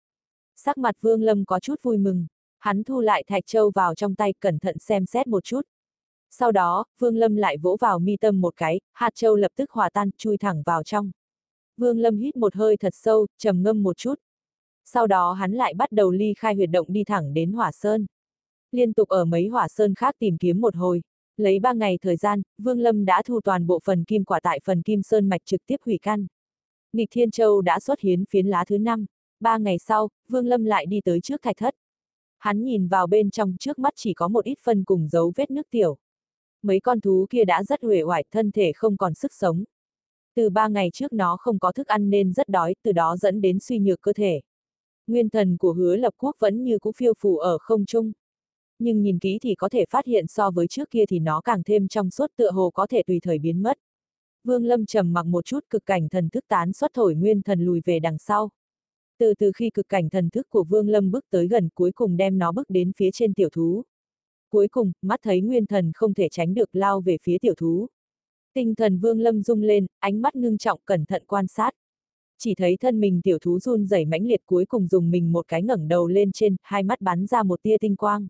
Sắc 0.57 0.79
mặt 0.79 0.95
Vương 1.01 1.23
Lâm 1.23 1.45
có 1.45 1.61
chút 1.61 1.83
vui 1.83 1.99
mừng. 1.99 2.27
Hắn 2.63 2.85
thu 2.85 3.01
lại 3.01 3.25
thạch 3.27 3.47
châu 3.47 3.71
vào 3.71 3.95
trong 3.95 4.15
tay 4.15 4.35
cẩn 4.41 4.59
thận 4.59 4.79
xem 4.79 5.07
xét 5.07 5.27
một 5.27 5.45
chút. 5.45 5.61
Sau 6.31 6.53
đó, 6.53 6.85
Vương 6.99 7.17
Lâm 7.17 7.37
lại 7.37 7.57
vỗ 7.57 7.77
vào 7.81 7.99
mi 7.99 8.17
tâm 8.17 8.41
một 8.41 8.57
cái, 8.57 8.81
hạt 8.93 9.11
châu 9.15 9.37
lập 9.37 9.53
tức 9.57 9.71
hòa 9.71 9.91
tan, 9.91 10.11
chui 10.19 10.39
thẳng 10.39 10.63
vào 10.67 10.83
trong. 10.83 11.11
Vương 11.77 11.99
Lâm 11.99 12.19
hít 12.19 12.37
một 12.37 12.55
hơi 12.55 12.77
thật 12.77 12.95
sâu, 12.95 13.27
trầm 13.39 13.63
ngâm 13.63 13.83
một 13.83 13.97
chút. 13.97 14.15
Sau 14.85 15.07
đó 15.07 15.33
hắn 15.33 15.53
lại 15.53 15.75
bắt 15.75 15.93
đầu 15.93 16.11
ly 16.11 16.35
khai 16.39 16.55
huyệt 16.55 16.71
động 16.71 16.87
đi 16.91 17.05
thẳng 17.05 17.35
đến 17.35 17.53
hỏa 17.53 17.73
sơn. 17.73 18.07
Liên 18.73 18.93
tục 18.93 19.09
ở 19.09 19.25
mấy 19.25 19.49
hỏa 19.49 19.69
sơn 19.69 19.95
khác 19.95 20.15
tìm 20.19 20.39
kiếm 20.39 20.61
một 20.61 20.77
hồi. 20.77 21.03
Lấy 21.37 21.59
ba 21.59 21.73
ngày 21.73 21.99
thời 22.03 22.17
gian, 22.17 22.43
Vương 22.59 22.81
Lâm 22.81 23.05
đã 23.05 23.23
thu 23.23 23.41
toàn 23.41 23.67
bộ 23.67 23.81
phần 23.85 24.05
kim 24.05 24.25
quả 24.25 24.41
tại 24.41 24.61
phần 24.65 24.83
kim 24.83 25.03
sơn 25.03 25.29
mạch 25.29 25.45
trực 25.45 25.61
tiếp 25.67 25.77
hủy 25.87 25.99
căn. 26.03 26.27
Nghịch 26.93 27.09
Thiên 27.11 27.31
Châu 27.31 27.61
đã 27.61 27.81
xuất 27.81 28.01
hiến 28.01 28.25
phiến 28.25 28.47
lá 28.47 28.65
thứ 28.65 28.79
năm. 28.79 29.07
Ba 29.41 29.59
ngày 29.59 29.79
sau, 29.79 30.09
Vương 30.29 30.47
Lâm 30.47 30.65
lại 30.65 30.87
đi 30.87 31.01
tới 31.05 31.21
trước 31.21 31.43
thạch 31.43 31.57
thất. 31.57 31.75
Hắn 32.43 32.65
nhìn 32.65 32.89
vào 32.89 33.07
bên 33.07 33.31
trong 33.31 33.57
trước 33.61 33.79
mắt 33.79 33.93
chỉ 33.97 34.15
có 34.15 34.29
một 34.29 34.45
ít 34.45 34.59
phân 34.63 34.85
cùng 34.85 35.09
dấu 35.09 35.33
vết 35.37 35.51
nước 35.51 35.67
tiểu. 35.71 35.97
Mấy 36.63 36.81
con 36.81 37.01
thú 37.01 37.27
kia 37.31 37.45
đã 37.45 37.65
rất 37.65 37.83
huệ 37.83 38.03
hoại, 38.03 38.25
thân 38.31 38.51
thể 38.51 38.73
không 38.75 38.97
còn 38.97 39.15
sức 39.15 39.33
sống. 39.35 39.65
Từ 40.35 40.51
ba 40.51 40.69
ngày 40.69 40.91
trước 40.93 41.13
nó 41.13 41.37
không 41.37 41.59
có 41.59 41.73
thức 41.73 41.87
ăn 41.87 42.11
nên 42.11 42.33
rất 42.33 42.49
đói, 42.49 42.75
từ 42.83 42.93
đó 42.93 43.17
dẫn 43.17 43.41
đến 43.41 43.61
suy 43.61 43.79
nhược 43.79 44.01
cơ 44.01 44.13
thể. 44.13 44.41
Nguyên 45.07 45.29
thần 45.29 45.57
của 45.57 45.73
hứa 45.73 45.97
lập 45.97 46.15
quốc 46.17 46.37
vẫn 46.39 46.65
như 46.65 46.79
cũ 46.79 46.93
phiêu 46.97 47.13
phù 47.19 47.39
ở 47.39 47.59
không 47.59 47.85
trung. 47.85 48.13
Nhưng 48.79 49.03
nhìn 49.03 49.19
kỹ 49.19 49.39
thì 49.43 49.55
có 49.55 49.69
thể 49.69 49.85
phát 49.91 50.07
hiện 50.07 50.27
so 50.27 50.51
với 50.51 50.67
trước 50.67 50.91
kia 50.91 51.05
thì 51.09 51.19
nó 51.19 51.41
càng 51.41 51.63
thêm 51.63 51.89
trong 51.89 52.11
suốt 52.11 52.31
tựa 52.37 52.51
hồ 52.51 52.71
có 52.71 52.87
thể 52.87 53.03
tùy 53.07 53.21
thời 53.23 53.39
biến 53.39 53.63
mất. 53.63 53.79
Vương 54.45 54.65
Lâm 54.65 54.87
trầm 54.87 55.13
mặc 55.13 55.27
một 55.27 55.45
chút 55.45 55.61
cực 55.71 55.87
cảnh 55.87 56.09
thần 56.09 56.29
thức 56.29 56.45
tán 56.49 56.73
xuất 56.73 56.91
thổi 56.95 57.15
nguyên 57.15 57.43
thần 57.43 57.65
lùi 57.65 57.81
về 57.85 57.99
đằng 57.99 58.19
sau. 58.19 58.51
Từ 59.23 59.35
từ 59.39 59.53
khi 59.53 59.71
cực 59.71 59.89
cảnh 59.89 60.09
thần 60.09 60.31
thức 60.31 60.47
của 60.51 60.65
Vương 60.65 60.89
Lâm 60.89 61.11
bước 61.11 61.25
tới 61.31 61.49
gần 61.49 61.69
cuối 61.75 61.93
cùng 61.93 62.17
đem 62.17 62.39
nó 62.39 62.53
bước 62.53 62.71
đến 62.71 62.93
phía 62.97 63.11
trên 63.13 63.35
tiểu 63.35 63.49
thú. 63.53 63.83
Cuối 64.51 64.69
cùng, 64.69 64.93
mắt 65.03 65.21
thấy 65.23 65.41
nguyên 65.41 65.67
thần 65.67 65.93
không 65.95 66.15
thể 66.15 66.29
tránh 66.29 66.55
được 66.55 66.71
lao 66.73 67.01
về 67.01 67.17
phía 67.23 67.39
tiểu 67.39 67.55
thú. 67.55 67.87
Tinh 68.55 68.75
thần 68.75 68.99
Vương 68.99 69.21
Lâm 69.21 69.43
rung 69.43 69.63
lên, 69.63 69.87
ánh 69.99 70.23
mắt 70.23 70.37
ngưng 70.37 70.59
trọng 70.59 70.81
cẩn 70.85 71.05
thận 71.05 71.23
quan 71.27 71.47
sát. 71.47 71.71
Chỉ 72.39 72.55
thấy 72.55 72.77
thân 72.77 73.01
mình 73.01 73.21
tiểu 73.25 73.39
thú 73.39 73.59
run 73.59 73.87
rẩy 73.87 74.05
mãnh 74.05 74.27
liệt 74.27 74.41
cuối 74.47 74.65
cùng 74.65 74.89
dùng 74.89 75.11
mình 75.11 75.33
một 75.33 75.49
cái 75.49 75.63
ngẩng 75.63 75.89
đầu 75.89 76.09
lên 76.09 76.33
trên, 76.33 76.57
hai 76.63 76.83
mắt 76.83 77.01
bắn 77.01 77.27
ra 77.27 77.43
một 77.43 77.63
tia 77.63 77.77
tinh 77.81 77.97
quang. 77.97 78.27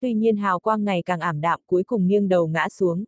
Tuy 0.00 0.14
nhiên 0.14 0.36
hào 0.36 0.60
quang 0.60 0.84
ngày 0.84 1.02
càng 1.02 1.20
ảm 1.20 1.40
đạm 1.40 1.60
cuối 1.66 1.84
cùng 1.84 2.06
nghiêng 2.06 2.28
đầu 2.28 2.48
ngã 2.48 2.68
xuống. 2.68 3.04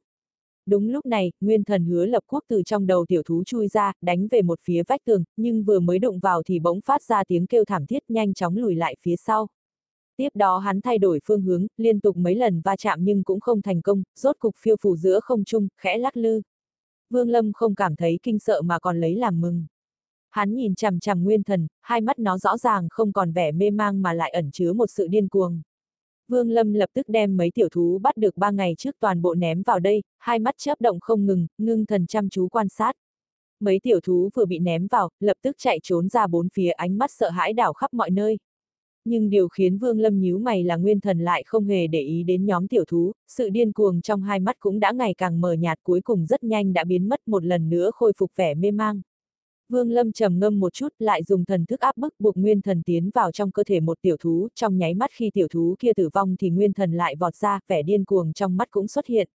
Đúng 0.67 0.89
lúc 0.89 1.07
này, 1.07 1.33
nguyên 1.41 1.65
thần 1.65 1.85
hứa 1.85 2.07
lập 2.07 2.25
quốc 2.27 2.45
từ 2.49 2.63
trong 2.63 2.87
đầu 2.87 3.05
tiểu 3.09 3.23
thú 3.23 3.45
chui 3.45 3.69
ra, 3.69 3.93
đánh 4.01 4.29
về 4.29 4.43
một 4.43 4.61
phía 4.63 4.83
vách 4.89 5.05
tường, 5.05 5.25
nhưng 5.37 5.65
vừa 5.65 5.81
mới 5.81 5.99
đụng 5.99 6.19
vào 6.19 6.43
thì 6.43 6.59
bỗng 6.59 6.81
phát 6.81 7.03
ra 7.03 7.25
tiếng 7.25 7.47
kêu 7.47 7.65
thảm 7.65 7.87
thiết 7.87 8.03
nhanh 8.09 8.35
chóng 8.35 8.57
lùi 8.57 8.75
lại 8.75 8.97
phía 9.01 9.17
sau. 9.17 9.49
Tiếp 10.17 10.29
đó 10.35 10.59
hắn 10.59 10.81
thay 10.81 10.99
đổi 10.99 11.21
phương 11.25 11.43
hướng, 11.43 11.67
liên 11.77 12.01
tục 12.01 12.17
mấy 12.17 12.35
lần 12.35 12.61
va 12.61 12.77
chạm 12.77 13.05
nhưng 13.05 13.25
cũng 13.25 13.41
không 13.41 13.63
thành 13.63 13.83
công, 13.83 14.03
rốt 14.17 14.37
cục 14.39 14.55
phiêu 14.57 14.77
phù 14.81 14.97
giữa 14.97 15.21
không 15.21 15.45
trung, 15.45 15.69
khẽ 15.77 15.99
lắc 15.99 16.17
lư. 16.17 16.41
Vương 17.11 17.29
Lâm 17.29 17.53
không 17.53 17.75
cảm 17.75 17.97
thấy 17.97 18.19
kinh 18.23 18.39
sợ 18.39 18.63
mà 18.63 18.79
còn 18.79 19.01
lấy 19.01 19.17
làm 19.17 19.41
mừng. 19.41 19.67
Hắn 20.31 20.55
nhìn 20.55 20.75
chằm 20.75 21.01
chằm 21.01 21.25
nguyên 21.25 21.43
thần, 21.43 21.67
hai 21.81 22.01
mắt 22.01 22.19
nó 22.19 22.39
rõ 22.39 22.59
ràng 22.59 22.89
không 22.91 23.13
còn 23.13 23.33
vẻ 23.33 23.53
mê 23.53 23.71
mang 23.71 24.03
mà 24.03 24.13
lại 24.13 24.31
ẩn 24.31 24.51
chứa 24.51 24.73
một 24.73 24.87
sự 24.91 25.07
điên 25.07 25.29
cuồng. 25.29 25.63
Vương 26.31 26.51
Lâm 26.51 26.73
lập 26.73 26.91
tức 26.95 27.09
đem 27.09 27.37
mấy 27.37 27.51
tiểu 27.55 27.69
thú 27.69 27.99
bắt 27.99 28.17
được 28.17 28.37
ba 28.37 28.51
ngày 28.51 28.75
trước 28.79 28.97
toàn 29.01 29.23
bộ 29.23 29.35
ném 29.35 29.63
vào 29.63 29.81
đây, 29.81 30.03
hai 30.19 30.39
mắt 30.39 30.55
chớp 30.59 30.81
động 30.81 31.01
không 31.01 31.27
ngừng, 31.27 31.47
ngưng 31.59 31.87
thần 31.87 32.07
chăm 32.07 32.29
chú 32.29 32.49
quan 32.49 32.69
sát. 32.69 32.97
Mấy 33.61 33.81
tiểu 33.83 34.01
thú 34.01 34.31
vừa 34.35 34.45
bị 34.45 34.59
ném 34.59 34.87
vào, 34.87 35.11
lập 35.21 35.37
tức 35.43 35.57
chạy 35.59 35.79
trốn 35.83 36.09
ra 36.09 36.27
bốn 36.27 36.49
phía 36.49 36.71
ánh 36.71 36.99
mắt 36.99 37.11
sợ 37.11 37.31
hãi 37.31 37.53
đảo 37.53 37.73
khắp 37.73 37.95
mọi 37.95 38.11
nơi. 38.11 38.39
Nhưng 39.05 39.31
điều 39.31 39.49
khiến 39.49 39.79
Vương 39.79 39.99
Lâm 39.99 40.21
nhíu 40.21 40.39
mày 40.39 40.65
là 40.65 40.77
nguyên 40.77 41.01
thần 41.01 41.19
lại 41.19 41.43
không 41.47 41.67
hề 41.67 41.87
để 41.87 42.01
ý 42.01 42.23
đến 42.23 42.47
nhóm 42.47 42.69
tiểu 42.69 42.85
thú, 42.85 43.13
sự 43.29 43.51
điên 43.51 43.73
cuồng 43.73 44.01
trong 44.01 44.23
hai 44.23 44.41
mắt 44.41 44.57
cũng 44.61 44.81
đã 44.81 44.93
ngày 44.93 45.15
càng 45.19 45.41
mờ 45.41 45.53
nhạt 45.53 45.79
cuối 45.83 46.01
cùng 46.01 46.27
rất 46.27 46.45
nhanh 46.45 46.73
đã 46.73 46.85
biến 46.85 47.09
mất 47.09 47.29
một 47.29 47.45
lần 47.45 47.71
nữa 47.71 47.91
khôi 47.95 48.13
phục 48.19 48.31
vẻ 48.37 48.55
mê 48.55 48.71
mang. 48.71 49.01
Vương 49.71 49.91
Lâm 49.91 50.13
trầm 50.13 50.39
ngâm 50.39 50.61
một 50.61 50.73
chút 50.73 50.89
lại 50.99 51.23
dùng 51.23 51.45
thần 51.45 51.67
thức 51.67 51.81
áp 51.81 51.97
bức 51.97 52.15
buộc 52.19 52.37
nguyên 52.37 52.61
thần 52.61 52.83
tiến 52.83 53.11
vào 53.15 53.33
trong 53.33 53.51
cơ 53.51 53.65
thể 53.65 53.81
một 53.81 53.99
tiểu 54.03 54.17
thú, 54.21 54.49
trong 54.55 54.79
nháy 54.79 54.95
mắt 54.95 55.11
khi 55.13 55.31
tiểu 55.35 55.49
thú 55.49 55.77
kia 55.79 55.93
tử 55.93 56.09
vong 56.13 56.37
thì 56.37 56.51
nguyên 56.51 56.73
thần 56.73 56.93
lại 56.93 57.17
vọt 57.17 57.35
ra, 57.35 57.61
vẻ 57.69 57.83
điên 57.83 58.05
cuồng 58.05 58.33
trong 58.33 58.57
mắt 58.57 58.69
cũng 58.71 58.89
xuất 58.89 59.07
hiện. 59.07 59.29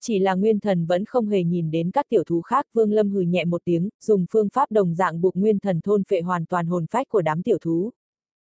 Chỉ 0.00 0.18
là 0.18 0.34
nguyên 0.34 0.60
thần 0.60 0.86
vẫn 0.86 1.04
không 1.04 1.28
hề 1.28 1.44
nhìn 1.44 1.70
đến 1.70 1.90
các 1.90 2.06
tiểu 2.08 2.24
thú 2.24 2.40
khác, 2.42 2.66
Vương 2.72 2.92
Lâm 2.92 3.10
hừ 3.10 3.20
nhẹ 3.20 3.44
một 3.44 3.62
tiếng, 3.64 3.88
dùng 4.00 4.26
phương 4.30 4.48
pháp 4.48 4.70
đồng 4.70 4.94
dạng 4.94 5.20
buộc 5.20 5.36
nguyên 5.36 5.58
thần 5.58 5.80
thôn 5.80 6.04
phệ 6.04 6.20
hoàn 6.20 6.46
toàn 6.46 6.66
hồn 6.66 6.86
phách 6.90 7.08
của 7.08 7.22
đám 7.22 7.42
tiểu 7.42 7.58
thú. 7.58 7.90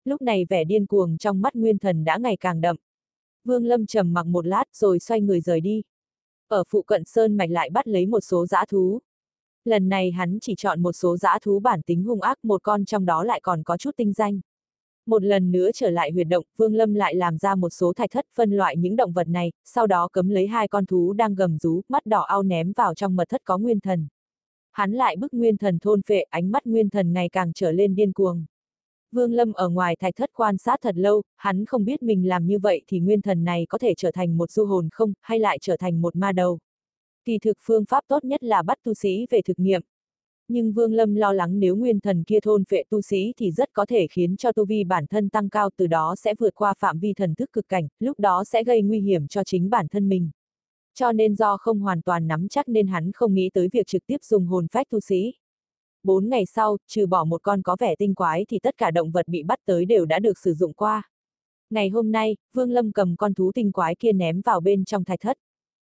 Lúc 0.04 0.22
này 0.22 0.44
vẻ 0.48 0.64
điên 0.64 0.86
cuồng 0.86 1.18
trong 1.18 1.40
mắt 1.40 1.56
nguyên 1.56 1.78
thần 1.78 2.04
đã 2.04 2.16
ngày 2.16 2.36
càng 2.36 2.60
đậm. 2.60 2.76
Vương 3.44 3.64
Lâm 3.64 3.86
trầm 3.86 4.12
mặc 4.12 4.26
một 4.26 4.46
lát 4.46 4.64
rồi 4.72 4.98
xoay 4.98 5.20
người 5.20 5.40
rời 5.40 5.60
đi. 5.60 5.82
Ở 6.48 6.64
phụ 6.68 6.82
cận 6.82 7.04
Sơn 7.04 7.36
Mạch 7.36 7.50
lại 7.50 7.70
bắt 7.70 7.88
lấy 7.88 8.06
một 8.06 8.20
số 8.20 8.46
dã 8.46 8.64
thú, 8.68 9.00
Lần 9.64 9.88
này 9.88 10.10
hắn 10.10 10.38
chỉ 10.40 10.54
chọn 10.54 10.82
một 10.82 10.92
số 10.92 11.16
dã 11.16 11.38
thú 11.42 11.60
bản 11.60 11.82
tính 11.82 12.04
hung 12.04 12.20
ác, 12.20 12.38
một 12.44 12.62
con 12.62 12.84
trong 12.84 13.04
đó 13.04 13.24
lại 13.24 13.40
còn 13.42 13.62
có 13.62 13.76
chút 13.76 13.90
tinh 13.96 14.12
danh. 14.12 14.40
Một 15.06 15.22
lần 15.22 15.52
nữa 15.52 15.70
trở 15.74 15.90
lại 15.90 16.10
huyệt 16.12 16.26
động, 16.28 16.44
Vương 16.56 16.74
Lâm 16.74 16.94
lại 16.94 17.14
làm 17.14 17.38
ra 17.38 17.54
một 17.54 17.70
số 17.70 17.92
thạch 17.92 18.10
thất 18.10 18.26
phân 18.34 18.50
loại 18.50 18.76
những 18.76 18.96
động 18.96 19.12
vật 19.12 19.28
này, 19.28 19.52
sau 19.64 19.86
đó 19.86 20.08
cấm 20.12 20.28
lấy 20.28 20.46
hai 20.46 20.68
con 20.68 20.86
thú 20.86 21.12
đang 21.12 21.34
gầm 21.34 21.58
rú, 21.58 21.80
mắt 21.88 22.06
đỏ 22.06 22.20
ao 22.20 22.42
ném 22.42 22.72
vào 22.72 22.94
trong 22.94 23.16
mật 23.16 23.28
thất 23.28 23.40
có 23.44 23.58
nguyên 23.58 23.80
thần. 23.80 24.08
Hắn 24.72 24.92
lại 24.92 25.16
bức 25.16 25.34
nguyên 25.34 25.56
thần 25.56 25.78
thôn 25.78 26.02
phệ, 26.02 26.20
ánh 26.20 26.50
mắt 26.50 26.66
nguyên 26.66 26.90
thần 26.90 27.12
ngày 27.12 27.28
càng 27.28 27.52
trở 27.52 27.72
lên 27.72 27.94
điên 27.94 28.12
cuồng. 28.12 28.44
Vương 29.12 29.32
Lâm 29.32 29.52
ở 29.52 29.68
ngoài 29.68 29.96
thạch 29.96 30.16
thất 30.16 30.30
quan 30.32 30.58
sát 30.58 30.78
thật 30.82 30.96
lâu, 30.96 31.22
hắn 31.36 31.64
không 31.64 31.84
biết 31.84 32.02
mình 32.02 32.28
làm 32.28 32.46
như 32.46 32.58
vậy 32.58 32.82
thì 32.86 33.00
nguyên 33.00 33.22
thần 33.22 33.44
này 33.44 33.66
có 33.68 33.78
thể 33.78 33.94
trở 33.96 34.10
thành 34.10 34.36
một 34.36 34.50
du 34.50 34.64
hồn 34.64 34.88
không, 34.92 35.12
hay 35.20 35.38
lại 35.38 35.58
trở 35.60 35.76
thành 35.76 36.02
một 36.02 36.16
ma 36.16 36.32
đầu. 36.32 36.58
Kỳ 37.24 37.38
thực 37.38 37.58
phương 37.60 37.84
pháp 37.84 38.04
tốt 38.08 38.24
nhất 38.24 38.44
là 38.44 38.62
bắt 38.62 38.78
tu 38.84 38.94
sĩ 38.94 39.26
về 39.30 39.40
thực 39.44 39.58
nghiệm. 39.58 39.82
Nhưng 40.48 40.72
Vương 40.72 40.92
Lâm 40.92 41.14
lo 41.14 41.32
lắng 41.32 41.60
nếu 41.60 41.76
nguyên 41.76 42.00
thần 42.00 42.24
kia 42.24 42.40
thôn 42.40 42.64
phệ 42.64 42.82
tu 42.90 43.02
sĩ 43.02 43.32
thì 43.36 43.50
rất 43.50 43.72
có 43.72 43.86
thể 43.86 44.06
khiến 44.10 44.36
cho 44.36 44.52
tu 44.52 44.64
vi 44.64 44.84
bản 44.84 45.06
thân 45.06 45.28
tăng 45.28 45.48
cao 45.48 45.70
từ 45.76 45.86
đó 45.86 46.14
sẽ 46.18 46.34
vượt 46.38 46.54
qua 46.54 46.74
phạm 46.78 46.98
vi 46.98 47.14
thần 47.14 47.34
thức 47.34 47.52
cực 47.52 47.68
cảnh, 47.68 47.88
lúc 48.00 48.18
đó 48.20 48.44
sẽ 48.44 48.64
gây 48.64 48.82
nguy 48.82 49.00
hiểm 49.00 49.28
cho 49.28 49.44
chính 49.44 49.70
bản 49.70 49.88
thân 49.88 50.08
mình. 50.08 50.30
Cho 50.94 51.12
nên 51.12 51.34
do 51.34 51.56
không 51.56 51.80
hoàn 51.80 52.02
toàn 52.02 52.26
nắm 52.26 52.48
chắc 52.48 52.68
nên 52.68 52.86
hắn 52.86 53.12
không 53.12 53.34
nghĩ 53.34 53.50
tới 53.54 53.68
việc 53.72 53.86
trực 53.86 54.06
tiếp 54.06 54.16
dùng 54.22 54.46
hồn 54.46 54.66
phách 54.72 54.90
tu 54.90 55.00
sĩ. 55.00 55.32
Bốn 56.02 56.28
ngày 56.28 56.46
sau, 56.46 56.76
trừ 56.86 57.06
bỏ 57.06 57.24
một 57.24 57.42
con 57.42 57.62
có 57.62 57.76
vẻ 57.80 57.94
tinh 57.96 58.14
quái 58.14 58.44
thì 58.48 58.58
tất 58.58 58.76
cả 58.76 58.90
động 58.90 59.10
vật 59.10 59.28
bị 59.28 59.42
bắt 59.42 59.58
tới 59.64 59.84
đều 59.84 60.04
đã 60.04 60.18
được 60.18 60.38
sử 60.38 60.54
dụng 60.54 60.72
qua. 60.72 61.10
Ngày 61.70 61.88
hôm 61.88 62.12
nay, 62.12 62.36
Vương 62.52 62.70
Lâm 62.70 62.92
cầm 62.92 63.16
con 63.16 63.34
thú 63.34 63.52
tinh 63.54 63.72
quái 63.72 63.94
kia 63.94 64.12
ném 64.12 64.40
vào 64.40 64.60
bên 64.60 64.84
trong 64.84 65.04
thạch 65.04 65.20
thất. 65.20 65.38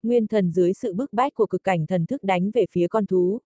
Nguyên 0.06 0.26
thần 0.26 0.50
dưới 0.50 0.72
sự 0.72 0.94
bức 0.94 1.12
bách 1.12 1.34
của 1.34 1.46
cực 1.46 1.64
cảnh 1.64 1.86
thần 1.86 2.06
thức 2.06 2.25
đánh 2.25 2.50
về 2.54 2.66
phía 2.70 2.88
con 2.88 3.06
thú. 3.06 3.40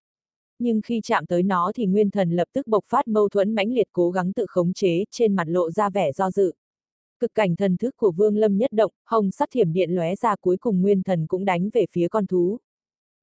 Nhưng 0.59 0.81
khi 0.81 1.01
chạm 1.05 1.27
tới 1.27 1.43
nó 1.43 1.73
thì 1.75 1.87
nguyên 1.87 2.11
thần 2.11 2.31
lập 2.31 2.49
tức 2.53 2.67
bộc 2.67 2.85
phát 2.85 3.09
mâu 3.09 3.29
thuẫn 3.29 3.55
mãnh 3.55 3.73
liệt 3.73 3.89
cố 3.93 4.11
gắng 4.11 4.33
tự 4.33 4.47
khống 4.49 4.73
chế, 4.73 5.05
trên 5.11 5.37
mặt 5.37 5.49
lộ 5.49 5.71
ra 5.71 5.91
vẻ 5.91 6.13
do 6.13 6.31
dự. 6.31 6.53
Cực 7.21 7.35
cảnh 7.35 7.57
thần 7.57 7.77
thức 7.77 7.97
của 7.97 8.11
Vương 8.11 8.37
Lâm 8.37 8.57
nhất 8.57 8.73
động, 8.73 8.93
hồng 9.05 9.31
sắc 9.31 9.49
thiểm 9.53 9.73
điện 9.73 9.91
lóe 9.91 10.15
ra 10.15 10.37
cuối 10.41 10.57
cùng 10.57 10.83
nguyên 10.83 11.03
thần 11.03 11.27
cũng 11.27 11.45
đánh 11.45 11.71
về 11.73 11.87
phía 11.93 12.09
con 12.09 12.27
thú. 12.27 12.59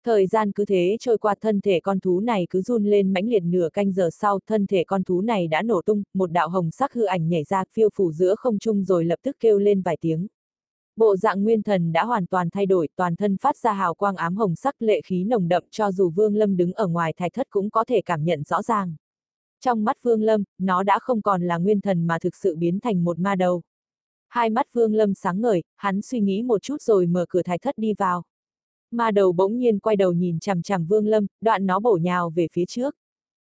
Thời 0.05 0.27
gian 0.27 0.51
cứ 0.51 0.65
thế 0.65 0.97
trôi 0.99 1.17
qua 1.17 1.35
thân 1.41 1.61
thể 1.61 1.79
con 1.79 1.99
thú 1.99 2.19
này 2.19 2.47
cứ 2.49 2.61
run 2.61 2.83
lên 2.83 3.13
mãnh 3.13 3.29
liệt 3.29 3.43
nửa 3.43 3.69
canh 3.73 3.91
giờ 3.91 4.09
sau, 4.11 4.39
thân 4.47 4.67
thể 4.67 4.83
con 4.83 5.03
thú 5.03 5.21
này 5.21 5.47
đã 5.47 5.61
nổ 5.61 5.81
tung, 5.81 6.03
một 6.13 6.31
đạo 6.31 6.49
hồng 6.49 6.71
sắc 6.71 6.93
hư 6.93 7.03
ảnh 7.03 7.29
nhảy 7.29 7.43
ra 7.43 7.63
phiêu 7.71 7.89
phủ 7.95 8.11
giữa 8.11 8.35
không 8.35 8.59
trung 8.59 8.83
rồi 8.83 9.05
lập 9.05 9.19
tức 9.23 9.35
kêu 9.39 9.57
lên 9.57 9.81
vài 9.81 9.97
tiếng. 10.01 10.27
Bộ 10.97 11.15
dạng 11.15 11.43
nguyên 11.43 11.63
thần 11.63 11.91
đã 11.91 12.05
hoàn 12.05 12.25
toàn 12.25 12.49
thay 12.49 12.65
đổi, 12.65 12.87
toàn 12.95 13.15
thân 13.15 13.37
phát 13.37 13.57
ra 13.57 13.73
hào 13.73 13.93
quang 13.93 14.15
ám 14.15 14.35
hồng 14.35 14.55
sắc 14.55 14.81
lệ 14.81 15.01
khí 15.01 15.23
nồng 15.23 15.47
đậm 15.47 15.63
cho 15.71 15.91
dù 15.91 16.09
Vương 16.09 16.35
Lâm 16.35 16.57
đứng 16.57 16.73
ở 16.73 16.87
ngoài 16.87 17.13
thạch 17.17 17.33
thất 17.33 17.47
cũng 17.49 17.69
có 17.69 17.85
thể 17.85 18.01
cảm 18.01 18.23
nhận 18.23 18.43
rõ 18.43 18.61
ràng. 18.61 18.95
Trong 19.61 19.83
mắt 19.83 19.97
Vương 20.03 20.21
Lâm, 20.21 20.43
nó 20.57 20.83
đã 20.83 20.99
không 20.99 21.21
còn 21.21 21.41
là 21.41 21.57
nguyên 21.57 21.81
thần 21.81 22.07
mà 22.07 22.19
thực 22.19 22.35
sự 22.35 22.55
biến 22.55 22.79
thành 22.79 23.03
một 23.03 23.19
ma 23.19 23.35
đầu. 23.35 23.61
Hai 24.29 24.49
mắt 24.49 24.73
Vương 24.73 24.93
Lâm 24.93 25.13
sáng 25.13 25.41
ngời, 25.41 25.63
hắn 25.75 26.01
suy 26.01 26.19
nghĩ 26.19 26.43
một 26.43 26.61
chút 26.61 26.81
rồi 26.81 27.07
mở 27.07 27.25
cửa 27.29 27.43
thạch 27.43 27.61
thất 27.61 27.77
đi 27.77 27.93
vào. 27.93 28.23
Ma 28.91 29.11
đầu 29.11 29.31
bỗng 29.31 29.57
nhiên 29.57 29.79
quay 29.79 29.95
đầu 29.95 30.13
nhìn 30.13 30.39
chằm 30.39 30.61
chằm 30.61 30.85
Vương 30.85 31.07
Lâm, 31.07 31.27
đoạn 31.41 31.65
nó 31.65 31.79
bổ 31.79 31.97
nhào 32.01 32.29
về 32.29 32.47
phía 32.51 32.65
trước. 32.65 32.95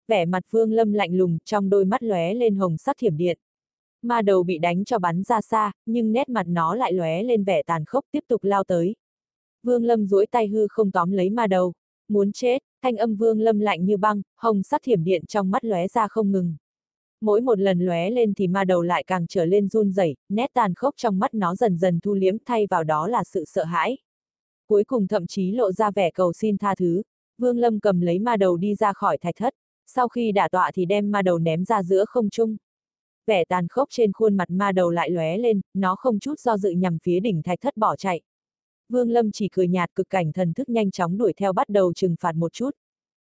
Vẻ 0.08 0.26
mặt 0.26 0.44
Vương 0.50 0.72
Lâm 0.72 0.94
lạnh 0.94 1.14
lùng, 1.14 1.38
trong 1.46 1.70
đôi 1.70 1.86
mắt 1.86 2.04
lóe 2.04 2.34
lên 2.34 2.56
hồng 2.56 2.78
sắc 2.78 2.98
thiểm 3.00 3.18
điện. 3.18 3.38
Ma 4.04 4.22
đầu 4.22 4.44
bị 4.44 4.58
đánh 4.58 4.86
cho 4.86 5.00
bắn 5.00 5.24
ra 5.24 5.42
xa, 5.42 5.72
nhưng 5.86 6.12
nét 6.12 6.30
mặt 6.30 6.46
nó 6.48 6.76
lại 6.76 6.94
lóe 6.94 7.24
lên 7.24 7.44
vẻ 7.44 7.64
tàn 7.64 7.86
khốc 7.86 8.06
tiếp 8.12 8.24
tục 8.28 8.44
lao 8.44 8.64
tới. 8.64 8.96
Vương 9.64 9.84
Lâm 9.84 10.08
duỗi 10.08 10.26
tay 10.26 10.48
hư 10.48 10.68
không 10.68 10.92
tóm 10.92 11.12
lấy 11.12 11.30
ma 11.30 11.48
đầu. 11.48 11.74
Muốn 12.08 12.32
chết, 12.32 12.64
thanh 12.82 12.98
âm 12.98 13.16
Vương 13.16 13.40
Lâm 13.42 13.60
lạnh 13.60 13.86
như 13.86 13.98
băng, 13.98 14.22
hồng 14.38 14.64
sắc 14.64 14.82
thiểm 14.84 15.04
điện 15.04 15.26
trong 15.26 15.52
mắt 15.52 15.66
lóe 15.66 15.88
ra 15.88 16.08
không 16.08 16.32
ngừng. 16.32 16.56
Mỗi 17.22 17.42
một 17.42 17.60
lần 17.60 17.80
lóe 17.80 18.10
lên 18.10 18.34
thì 18.34 18.48
ma 18.48 18.64
đầu 18.64 18.82
lại 18.82 19.04
càng 19.08 19.28
trở 19.28 19.46
lên 19.46 19.68
run 19.68 19.92
rẩy, 19.92 20.16
nét 20.30 20.52
tàn 20.54 20.74
khốc 20.74 20.94
trong 20.98 21.20
mắt 21.20 21.34
nó 21.34 21.56
dần 21.56 21.78
dần 21.78 22.00
thu 22.00 22.14
liếm 22.14 22.38
thay 22.46 22.68
vào 22.70 22.84
đó 22.84 23.08
là 23.08 23.24
sự 23.24 23.46
sợ 23.46 23.64
hãi. 23.64 23.98
Cuối 24.68 24.84
cùng 24.84 25.08
thậm 25.08 25.28
chí 25.28 25.52
lộ 25.52 25.72
ra 25.72 25.92
vẻ 25.92 26.12
cầu 26.12 26.34
xin 26.34 26.58
tha 26.58 26.76
thứ, 26.76 27.02
Vương 27.38 27.58
Lâm 27.58 27.80
cầm 27.80 28.02
lấy 28.02 28.20
ma 28.20 28.38
đầu 28.38 28.58
đi 28.58 28.76
ra 28.76 28.94
khỏi 28.94 29.18
thạch 29.18 29.36
thất, 29.36 29.54
sau 29.86 30.08
khi 30.08 30.32
đả 30.32 30.50
tọa 30.50 30.72
thì 30.74 30.86
đem 30.86 31.12
ma 31.12 31.22
đầu 31.22 31.40
ném 31.40 31.66
ra 31.66 31.84
giữa 31.84 32.06
không 32.06 32.30
trung. 32.30 32.58
Vẻ 33.26 33.44
tàn 33.46 33.68
khốc 33.68 33.88
trên 33.92 34.14
khuôn 34.14 34.38
mặt 34.38 34.50
ma 34.50 34.72
đầu 34.72 34.90
lại 34.90 35.10
lóe 35.10 35.38
lên, 35.38 35.62
nó 35.74 35.96
không 35.96 36.20
chút 36.20 36.40
do 36.40 36.58
dự 36.58 36.70
nhằm 36.70 36.98
phía 37.04 37.20
đỉnh 37.20 37.42
thạch 37.44 37.62
thất 37.62 37.78
bỏ 37.78 37.96
chạy. 37.96 38.22
Vương 38.90 39.10
Lâm 39.10 39.32
chỉ 39.32 39.50
cười 39.52 39.68
nhạt 39.68 39.96
cực 39.96 40.10
cảnh 40.10 40.32
thần 40.32 40.54
thức 40.54 40.70
nhanh 40.70 40.92
chóng 40.92 41.18
đuổi 41.18 41.34
theo 41.34 41.54
bắt 41.54 41.70
đầu 41.70 41.94
trừng 41.94 42.16
phạt 42.20 42.36
một 42.36 42.54
chút. 42.54 42.70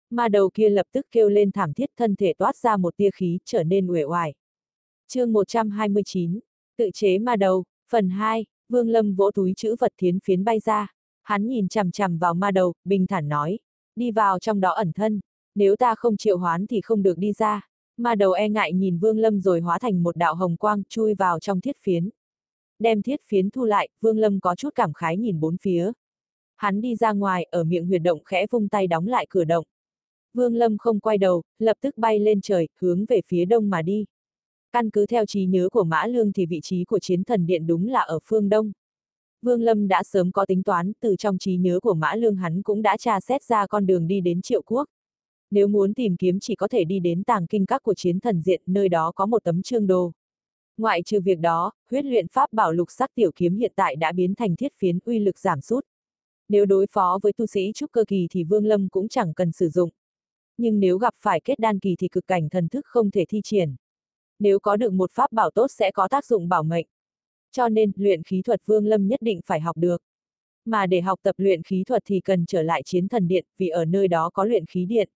Ma 0.09 0.27
đầu 0.27 0.49
kia 0.53 0.69
lập 0.69 0.87
tức 0.91 1.05
kêu 1.11 1.29
lên 1.29 1.51
thảm 1.51 1.73
thiết 1.73 1.89
thân 1.97 2.15
thể 2.15 2.33
toát 2.37 2.57
ra 2.57 2.77
một 2.77 2.97
tia 2.97 3.09
khí 3.11 3.39
trở 3.45 3.63
nên 3.63 3.87
uể 3.87 4.03
oải. 4.03 4.33
chương 5.07 5.33
129, 5.33 6.39
tự 6.77 6.89
chế 6.93 7.19
ma 7.19 7.35
đầu, 7.35 7.63
phần 7.89 8.09
2, 8.09 8.45
Vương 8.69 8.89
Lâm 8.89 9.15
vỗ 9.15 9.31
túi 9.31 9.53
chữ 9.57 9.75
vật 9.79 9.93
thiến 9.97 10.19
phiến 10.19 10.43
bay 10.43 10.59
ra. 10.59 10.87
Hắn 11.23 11.47
nhìn 11.47 11.67
chằm 11.67 11.91
chằm 11.91 12.17
vào 12.17 12.33
ma 12.33 12.51
đầu, 12.51 12.73
bình 12.85 13.07
thản 13.07 13.29
nói, 13.29 13.59
đi 13.95 14.11
vào 14.11 14.39
trong 14.39 14.59
đó 14.59 14.71
ẩn 14.71 14.91
thân, 14.91 15.19
nếu 15.55 15.75
ta 15.75 15.95
không 15.95 16.17
triệu 16.17 16.37
hoán 16.37 16.67
thì 16.67 16.81
không 16.81 17.03
được 17.03 17.17
đi 17.17 17.33
ra. 17.33 17.67
Ma 17.97 18.15
đầu 18.15 18.31
e 18.31 18.49
ngại 18.49 18.73
nhìn 18.73 18.97
Vương 18.97 19.17
Lâm 19.17 19.41
rồi 19.41 19.61
hóa 19.61 19.79
thành 19.79 20.03
một 20.03 20.15
đạo 20.17 20.35
hồng 20.35 20.57
quang 20.57 20.83
chui 20.89 21.13
vào 21.13 21.39
trong 21.39 21.61
thiết 21.61 21.77
phiến. 21.81 22.09
Đem 22.79 23.01
thiết 23.01 23.21
phiến 23.27 23.49
thu 23.49 23.65
lại, 23.65 23.89
Vương 24.01 24.17
Lâm 24.17 24.39
có 24.39 24.55
chút 24.55 24.69
cảm 24.75 24.93
khái 24.93 25.17
nhìn 25.17 25.39
bốn 25.39 25.57
phía. 25.57 25.91
Hắn 26.55 26.81
đi 26.81 26.95
ra 26.95 27.11
ngoài, 27.11 27.43
ở 27.51 27.63
miệng 27.63 27.85
huyệt 27.85 28.01
động 28.01 28.23
khẽ 28.23 28.45
vung 28.51 28.69
tay 28.69 28.87
đóng 28.87 29.07
lại 29.07 29.27
cửa 29.29 29.43
động. 29.43 29.65
Vương 30.33 30.55
Lâm 30.55 30.77
không 30.77 30.99
quay 30.99 31.17
đầu, 31.17 31.43
lập 31.59 31.77
tức 31.81 31.97
bay 31.97 32.19
lên 32.19 32.41
trời, 32.41 32.67
hướng 32.79 33.05
về 33.05 33.21
phía 33.27 33.45
đông 33.45 33.69
mà 33.69 33.81
đi. 33.81 34.05
Căn 34.71 34.89
cứ 34.89 35.05
theo 35.05 35.25
trí 35.25 35.45
nhớ 35.45 35.69
của 35.71 35.83
Mã 35.83 36.05
Lương 36.07 36.33
thì 36.33 36.45
vị 36.45 36.59
trí 36.63 36.85
của 36.85 36.99
chiến 36.99 37.23
thần 37.23 37.45
điện 37.45 37.67
đúng 37.67 37.87
là 37.87 37.99
ở 37.99 38.19
phương 38.23 38.49
đông. 38.49 38.71
Vương 39.41 39.61
Lâm 39.61 39.87
đã 39.87 40.03
sớm 40.03 40.31
có 40.31 40.45
tính 40.45 40.63
toán, 40.63 40.91
từ 40.99 41.15
trong 41.15 41.37
trí 41.37 41.57
nhớ 41.57 41.79
của 41.79 41.93
Mã 41.93 42.15
Lương 42.15 42.35
hắn 42.35 42.61
cũng 42.61 42.81
đã 42.81 42.97
tra 42.97 43.19
xét 43.19 43.43
ra 43.43 43.67
con 43.67 43.85
đường 43.85 44.07
đi 44.07 44.21
đến 44.21 44.41
triệu 44.41 44.61
quốc. 44.61 44.89
Nếu 45.51 45.67
muốn 45.67 45.93
tìm 45.93 46.15
kiếm 46.17 46.39
chỉ 46.39 46.55
có 46.55 46.67
thể 46.67 46.83
đi 46.83 46.99
đến 46.99 47.23
tàng 47.23 47.47
kinh 47.47 47.65
các 47.65 47.83
của 47.83 47.93
chiến 47.93 48.19
thần 48.19 48.41
diện, 48.41 48.61
nơi 48.65 48.89
đó 48.89 49.11
có 49.15 49.25
một 49.25 49.43
tấm 49.43 49.61
trương 49.61 49.87
đồ. 49.87 50.11
Ngoại 50.77 51.03
trừ 51.03 51.21
việc 51.21 51.39
đó, 51.39 51.71
huyết 51.91 52.05
luyện 52.05 52.27
pháp 52.27 52.53
bảo 52.53 52.71
lục 52.71 52.91
sắc 52.91 53.11
tiểu 53.15 53.31
kiếm 53.35 53.55
hiện 53.55 53.73
tại 53.75 53.95
đã 53.95 54.11
biến 54.11 54.35
thành 54.35 54.55
thiết 54.55 54.73
phiến 54.77 54.99
uy 55.05 55.19
lực 55.19 55.39
giảm 55.39 55.61
sút. 55.61 55.85
Nếu 56.49 56.65
đối 56.65 56.87
phó 56.91 57.19
với 57.23 57.33
tu 57.33 57.45
sĩ 57.45 57.71
trúc 57.75 57.91
cơ 57.91 58.03
kỳ 58.07 58.27
thì 58.31 58.43
Vương 58.43 58.65
Lâm 58.65 58.89
cũng 58.89 59.07
chẳng 59.07 59.33
cần 59.33 59.51
sử 59.51 59.69
dụng. 59.69 59.89
Nhưng 60.57 60.79
nếu 60.79 60.97
gặp 60.97 61.13
phải 61.17 61.41
kết 61.43 61.59
đan 61.59 61.79
kỳ 61.79 61.95
thì 61.99 62.07
cực 62.07 62.27
cảnh 62.27 62.49
thần 62.49 62.67
thức 62.67 62.85
không 62.85 63.11
thể 63.11 63.25
thi 63.29 63.41
triển. 63.43 63.75
Nếu 64.39 64.59
có 64.59 64.75
được 64.75 64.93
một 64.93 65.11
pháp 65.11 65.31
bảo 65.31 65.51
tốt 65.51 65.67
sẽ 65.67 65.91
có 65.91 66.07
tác 66.07 66.25
dụng 66.25 66.49
bảo 66.49 66.63
mệnh. 66.63 66.85
Cho 67.51 67.69
nên, 67.69 67.91
luyện 67.95 68.23
khí 68.23 68.41
thuật 68.41 68.61
Vương 68.65 68.85
Lâm 68.85 69.07
nhất 69.07 69.21
định 69.21 69.39
phải 69.45 69.59
học 69.59 69.77
được. 69.77 70.01
Mà 70.65 70.85
để 70.85 71.01
học 71.01 71.19
tập 71.23 71.35
luyện 71.37 71.63
khí 71.63 71.83
thuật 71.87 72.03
thì 72.05 72.19
cần 72.19 72.45
trở 72.45 72.61
lại 72.61 72.83
chiến 72.85 73.07
thần 73.07 73.27
điện, 73.27 73.45
vì 73.57 73.67
ở 73.67 73.85
nơi 73.85 74.07
đó 74.07 74.29
có 74.33 74.43
luyện 74.43 74.65
khí 74.65 74.85
điện. 74.85 75.09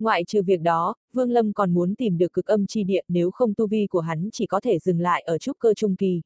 Ngoại 0.00 0.24
trừ 0.24 0.42
việc 0.42 0.60
đó, 0.60 0.94
Vương 1.12 1.30
Lâm 1.30 1.52
còn 1.52 1.74
muốn 1.74 1.94
tìm 1.94 2.18
được 2.18 2.32
cực 2.32 2.46
âm 2.46 2.66
chi 2.66 2.84
địa 2.84 3.02
nếu 3.08 3.30
không 3.30 3.54
tu 3.54 3.66
vi 3.66 3.86
của 3.86 4.00
hắn 4.00 4.28
chỉ 4.32 4.46
có 4.46 4.60
thể 4.60 4.78
dừng 4.78 5.00
lại 5.00 5.22
ở 5.22 5.38
trúc 5.38 5.58
cơ 5.58 5.74
trung 5.74 5.96
kỳ. 5.96 6.20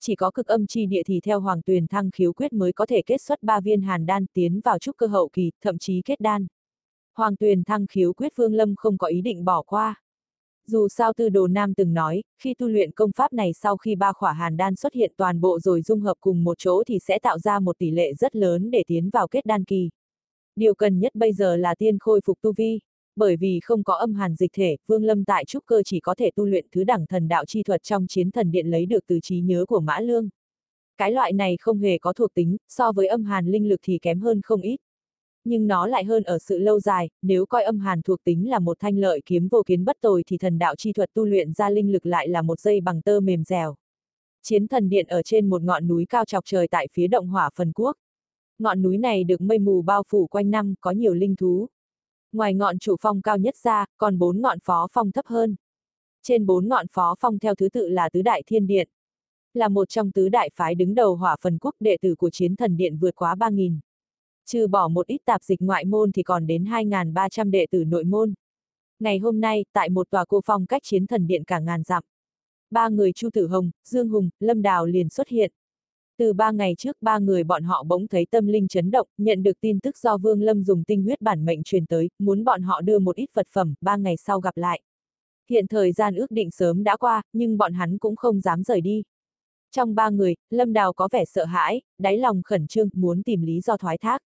Chỉ 0.00 0.14
có 0.14 0.30
cực 0.30 0.46
âm 0.46 0.66
chi 0.66 0.86
địa 0.86 1.02
thì 1.06 1.20
theo 1.20 1.40
Hoàng 1.40 1.62
Tuyền 1.62 1.86
Thăng 1.86 2.10
khiếu 2.10 2.32
quyết 2.32 2.52
mới 2.52 2.72
có 2.72 2.86
thể 2.86 3.02
kết 3.06 3.20
xuất 3.20 3.42
ba 3.42 3.60
viên 3.60 3.82
hàn 3.82 4.06
đan 4.06 4.26
tiến 4.32 4.60
vào 4.60 4.78
trúc 4.78 4.96
cơ 4.96 5.06
hậu 5.06 5.28
kỳ, 5.32 5.50
thậm 5.60 5.78
chí 5.78 6.02
kết 6.04 6.20
đan. 6.20 6.46
Hoàng 7.14 7.36
Tuyền 7.36 7.64
Thăng 7.64 7.86
khiếu 7.86 8.12
quyết 8.12 8.32
Vương 8.36 8.54
Lâm 8.54 8.74
không 8.76 8.98
có 8.98 9.06
ý 9.06 9.20
định 9.20 9.44
bỏ 9.44 9.62
qua. 9.62 10.02
Dù 10.66 10.88
sao 10.88 11.12
Tư 11.12 11.28
Đồ 11.28 11.46
Nam 11.46 11.74
từng 11.74 11.94
nói, 11.94 12.22
khi 12.38 12.54
tu 12.54 12.68
luyện 12.68 12.90
công 12.92 13.12
pháp 13.12 13.32
này 13.32 13.52
sau 13.52 13.76
khi 13.76 13.94
ba 13.94 14.12
khỏa 14.12 14.32
hàn 14.32 14.56
đan 14.56 14.76
xuất 14.76 14.94
hiện 14.94 15.12
toàn 15.16 15.40
bộ 15.40 15.60
rồi 15.60 15.82
dung 15.82 16.00
hợp 16.00 16.14
cùng 16.20 16.44
một 16.44 16.58
chỗ 16.58 16.82
thì 16.86 16.98
sẽ 16.98 17.18
tạo 17.18 17.38
ra 17.38 17.58
một 17.58 17.78
tỷ 17.78 17.90
lệ 17.90 18.14
rất 18.14 18.36
lớn 18.36 18.70
để 18.70 18.82
tiến 18.86 19.10
vào 19.10 19.28
kết 19.28 19.46
đan 19.46 19.64
kỳ. 19.64 19.90
Điều 20.56 20.74
cần 20.74 20.98
nhất 20.98 21.14
bây 21.14 21.32
giờ 21.32 21.56
là 21.56 21.74
tiên 21.74 21.98
khôi 21.98 22.20
phục 22.24 22.38
tu 22.40 22.52
vi. 22.56 22.80
Bởi 23.16 23.36
vì 23.36 23.60
không 23.60 23.84
có 23.84 23.94
âm 23.94 24.14
hàn 24.14 24.34
dịch 24.34 24.52
thể, 24.52 24.76
Vương 24.86 25.04
Lâm 25.04 25.24
tại 25.24 25.44
trúc 25.44 25.66
cơ 25.66 25.82
chỉ 25.82 26.00
có 26.00 26.14
thể 26.14 26.30
tu 26.34 26.44
luyện 26.44 26.66
thứ 26.72 26.84
đẳng 26.84 27.06
thần 27.06 27.28
đạo 27.28 27.44
chi 27.44 27.62
thuật 27.62 27.82
trong 27.82 28.06
chiến 28.06 28.30
thần 28.30 28.50
điện 28.50 28.66
lấy 28.66 28.86
được 28.86 29.06
từ 29.06 29.20
trí 29.22 29.40
nhớ 29.40 29.64
của 29.68 29.80
Mã 29.80 30.00
Lương. 30.00 30.28
Cái 30.96 31.12
loại 31.12 31.32
này 31.32 31.56
không 31.60 31.78
hề 31.78 31.98
có 31.98 32.12
thuộc 32.12 32.34
tính, 32.34 32.56
so 32.68 32.92
với 32.92 33.06
âm 33.06 33.24
hàn 33.24 33.46
linh 33.46 33.68
lực 33.68 33.80
thì 33.82 33.98
kém 34.02 34.20
hơn 34.20 34.40
không 34.42 34.60
ít. 34.60 34.76
Nhưng 35.44 35.66
nó 35.66 35.86
lại 35.86 36.04
hơn 36.04 36.22
ở 36.22 36.38
sự 36.38 36.58
lâu 36.58 36.80
dài, 36.80 37.10
nếu 37.22 37.46
coi 37.46 37.64
âm 37.64 37.78
hàn 37.78 38.02
thuộc 38.02 38.24
tính 38.24 38.50
là 38.50 38.58
một 38.58 38.76
thanh 38.80 38.98
lợi 38.98 39.20
kiếm 39.26 39.48
vô 39.48 39.62
kiến 39.66 39.84
bất 39.84 39.96
tồi 40.00 40.22
thì 40.26 40.38
thần 40.38 40.58
đạo 40.58 40.74
chi 40.76 40.92
thuật 40.92 41.10
tu 41.14 41.24
luyện 41.24 41.52
ra 41.52 41.70
linh 41.70 41.92
lực 41.92 42.06
lại 42.06 42.28
là 42.28 42.42
một 42.42 42.60
dây 42.60 42.80
bằng 42.80 43.02
tơ 43.02 43.20
mềm 43.20 43.44
dẻo. 43.44 43.74
Chiến 44.42 44.68
thần 44.68 44.88
điện 44.88 45.06
ở 45.06 45.22
trên 45.22 45.50
một 45.50 45.62
ngọn 45.62 45.88
núi 45.88 46.06
cao 46.08 46.24
chọc 46.24 46.44
trời 46.46 46.68
tại 46.68 46.88
phía 46.92 47.06
động 47.06 47.26
hỏa 47.26 47.50
phần 47.54 47.72
quốc. 47.72 47.96
Ngọn 48.58 48.82
núi 48.82 48.98
này 48.98 49.24
được 49.24 49.40
mây 49.40 49.58
mù 49.58 49.82
bao 49.82 50.02
phủ 50.08 50.26
quanh 50.26 50.50
năm, 50.50 50.74
có 50.80 50.90
nhiều 50.90 51.14
linh 51.14 51.36
thú. 51.36 51.68
Ngoài 52.32 52.54
ngọn 52.54 52.78
chủ 52.78 52.96
phong 53.00 53.22
cao 53.22 53.38
nhất 53.38 53.56
ra, 53.56 53.86
còn 53.96 54.18
bốn 54.18 54.40
ngọn 54.40 54.58
phó 54.60 54.86
phong 54.92 55.12
thấp 55.12 55.26
hơn. 55.26 55.56
Trên 56.22 56.46
bốn 56.46 56.68
ngọn 56.68 56.86
phó 56.90 57.14
phong 57.18 57.38
theo 57.38 57.54
thứ 57.54 57.68
tự 57.68 57.88
là 57.88 58.08
Tứ 58.08 58.22
Đại 58.22 58.42
Thiên 58.46 58.66
Điện. 58.66 58.88
Là 59.54 59.68
một 59.68 59.88
trong 59.88 60.12
tứ 60.12 60.28
đại 60.28 60.50
phái 60.54 60.74
đứng 60.74 60.94
đầu 60.94 61.16
hỏa 61.16 61.36
phần 61.40 61.58
quốc 61.58 61.74
đệ 61.80 61.96
tử 62.02 62.14
của 62.14 62.30
chiến 62.30 62.56
thần 62.56 62.76
điện 62.76 62.96
vượt 62.96 63.16
quá 63.16 63.34
3.000. 63.34 63.78
Trừ 64.46 64.66
bỏ 64.66 64.88
một 64.88 65.06
ít 65.06 65.20
tạp 65.24 65.42
dịch 65.42 65.62
ngoại 65.62 65.84
môn 65.84 66.12
thì 66.12 66.22
còn 66.22 66.46
đến 66.46 66.64
2.300 66.64 67.50
đệ 67.50 67.66
tử 67.70 67.84
nội 67.84 68.04
môn. 68.04 68.34
Ngày 69.00 69.18
hôm 69.18 69.40
nay, 69.40 69.64
tại 69.72 69.88
một 69.88 70.10
tòa 70.10 70.24
cô 70.24 70.40
phong 70.44 70.66
cách 70.66 70.82
chiến 70.84 71.06
thần 71.06 71.26
điện 71.26 71.44
cả 71.44 71.58
ngàn 71.58 71.82
dặm. 71.82 72.02
Ba 72.70 72.88
người 72.88 73.12
Chu 73.12 73.28
Tử 73.32 73.46
Hồng, 73.46 73.70
Dương 73.84 74.08
Hùng, 74.08 74.30
Lâm 74.40 74.62
Đào 74.62 74.86
liền 74.86 75.08
xuất 75.08 75.28
hiện. 75.28 75.52
Từ 76.22 76.32
ba 76.32 76.50
ngày 76.50 76.74
trước 76.78 76.96
ba 77.00 77.18
người 77.18 77.44
bọn 77.44 77.62
họ 77.62 77.84
bỗng 77.88 78.08
thấy 78.08 78.26
tâm 78.30 78.46
linh 78.46 78.68
chấn 78.68 78.90
động, 78.90 79.08
nhận 79.18 79.42
được 79.42 79.60
tin 79.60 79.80
tức 79.80 79.98
do 79.98 80.16
Vương 80.18 80.42
Lâm 80.42 80.64
dùng 80.64 80.84
tinh 80.84 81.02
huyết 81.02 81.20
bản 81.20 81.44
mệnh 81.44 81.62
truyền 81.62 81.86
tới, 81.86 82.10
muốn 82.18 82.44
bọn 82.44 82.62
họ 82.62 82.80
đưa 82.80 82.98
một 82.98 83.16
ít 83.16 83.30
vật 83.34 83.46
phẩm, 83.52 83.74
ba 83.80 83.96
ngày 83.96 84.16
sau 84.16 84.40
gặp 84.40 84.56
lại. 84.56 84.80
Hiện 85.50 85.66
thời 85.66 85.92
gian 85.92 86.14
ước 86.14 86.30
định 86.30 86.50
sớm 86.50 86.84
đã 86.84 86.96
qua, 86.96 87.22
nhưng 87.32 87.58
bọn 87.58 87.72
hắn 87.72 87.98
cũng 87.98 88.16
không 88.16 88.40
dám 88.40 88.62
rời 88.62 88.80
đi. 88.80 89.02
Trong 89.70 89.94
ba 89.94 90.10
người, 90.10 90.34
Lâm 90.50 90.72
Đào 90.72 90.92
có 90.92 91.08
vẻ 91.12 91.24
sợ 91.24 91.44
hãi, 91.44 91.82
đáy 91.98 92.18
lòng 92.18 92.42
khẩn 92.44 92.66
trương, 92.66 92.88
muốn 92.92 93.22
tìm 93.22 93.42
lý 93.42 93.60
do 93.60 93.76
thoái 93.76 93.98
thác. 93.98 94.22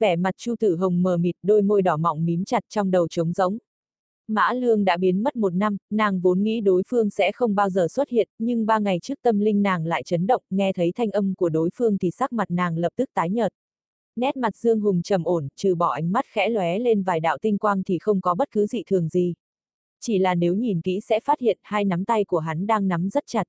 Vẻ 0.00 0.16
mặt 0.16 0.34
Chu 0.36 0.54
Tử 0.60 0.76
Hồng 0.76 1.02
mờ 1.02 1.16
mịt, 1.16 1.34
đôi 1.42 1.62
môi 1.62 1.82
đỏ 1.82 1.96
mọng 1.96 2.26
mím 2.26 2.44
chặt 2.44 2.64
trong 2.68 2.90
đầu 2.90 3.08
trống 3.08 3.32
rỗng. 3.32 3.58
Mã 4.28 4.52
Lương 4.52 4.84
đã 4.84 4.96
biến 4.96 5.22
mất 5.22 5.36
một 5.36 5.54
năm, 5.54 5.76
nàng 5.90 6.20
vốn 6.20 6.42
nghĩ 6.42 6.60
đối 6.60 6.82
phương 6.88 7.10
sẽ 7.10 7.32
không 7.32 7.54
bao 7.54 7.70
giờ 7.70 7.86
xuất 7.90 8.08
hiện, 8.08 8.28
nhưng 8.38 8.66
ba 8.66 8.78
ngày 8.78 8.98
trước 9.02 9.18
tâm 9.22 9.38
linh 9.38 9.62
nàng 9.62 9.86
lại 9.86 10.02
chấn 10.02 10.26
động, 10.26 10.42
nghe 10.50 10.72
thấy 10.72 10.92
thanh 10.92 11.10
âm 11.10 11.34
của 11.34 11.48
đối 11.48 11.70
phương 11.74 11.98
thì 11.98 12.10
sắc 12.10 12.32
mặt 12.32 12.50
nàng 12.50 12.78
lập 12.78 12.92
tức 12.96 13.10
tái 13.14 13.30
nhợt. 13.30 13.52
Nét 14.16 14.36
mặt 14.36 14.56
Dương 14.56 14.80
Hùng 14.80 15.02
trầm 15.02 15.24
ổn, 15.24 15.48
trừ 15.56 15.74
bỏ 15.74 15.92
ánh 15.92 16.12
mắt 16.12 16.24
khẽ 16.28 16.48
lóe 16.48 16.78
lên 16.78 17.02
vài 17.02 17.20
đạo 17.20 17.38
tinh 17.38 17.58
quang 17.58 17.82
thì 17.84 17.98
không 17.98 18.20
có 18.20 18.34
bất 18.34 18.50
cứ 18.50 18.66
dị 18.66 18.82
thường 18.86 19.08
gì. 19.08 19.34
Chỉ 20.00 20.18
là 20.18 20.34
nếu 20.34 20.54
nhìn 20.54 20.80
kỹ 20.80 21.00
sẽ 21.00 21.20
phát 21.20 21.40
hiện 21.40 21.58
hai 21.62 21.84
nắm 21.84 22.04
tay 22.04 22.24
của 22.24 22.38
hắn 22.38 22.66
đang 22.66 22.88
nắm 22.88 23.08
rất 23.08 23.24
chặt. 23.26 23.46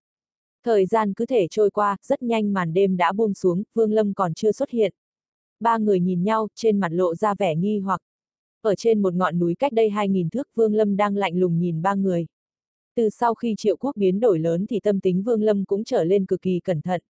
Thời 0.63 0.85
gian 0.85 1.13
cứ 1.13 1.25
thể 1.25 1.47
trôi 1.51 1.69
qua, 1.69 1.97
rất 2.01 2.23
nhanh 2.23 2.53
màn 2.53 2.73
đêm 2.73 2.97
đã 2.97 3.11
buông 3.11 3.33
xuống, 3.33 3.63
Vương 3.73 3.91
Lâm 3.91 4.13
còn 4.13 4.33
chưa 4.33 4.51
xuất 4.51 4.69
hiện. 4.69 4.93
Ba 5.59 5.77
người 5.77 5.99
nhìn 5.99 6.23
nhau, 6.23 6.47
trên 6.55 6.79
mặt 6.79 6.91
lộ 6.91 7.15
ra 7.15 7.35
vẻ 7.39 7.55
nghi 7.55 7.79
hoặc, 7.79 8.01
ở 8.65 8.75
trên 8.75 9.01
một 9.01 9.13
ngọn 9.13 9.39
núi 9.39 9.55
cách 9.55 9.73
đây 9.73 9.89
2.000 9.89 10.29
thước 10.29 10.47
Vương 10.55 10.73
Lâm 10.73 10.97
đang 10.97 11.15
lạnh 11.15 11.37
lùng 11.37 11.59
nhìn 11.59 11.81
ba 11.81 11.95
người. 11.95 12.25
Từ 12.95 13.09
sau 13.09 13.35
khi 13.35 13.55
triệu 13.57 13.77
quốc 13.77 13.95
biến 13.95 14.19
đổi 14.19 14.39
lớn 14.39 14.65
thì 14.69 14.79
tâm 14.79 14.99
tính 14.99 15.23
Vương 15.23 15.41
Lâm 15.41 15.65
cũng 15.65 15.83
trở 15.83 16.03
lên 16.03 16.25
cực 16.25 16.41
kỳ 16.41 16.59
cẩn 16.59 16.81
thận. 16.81 17.01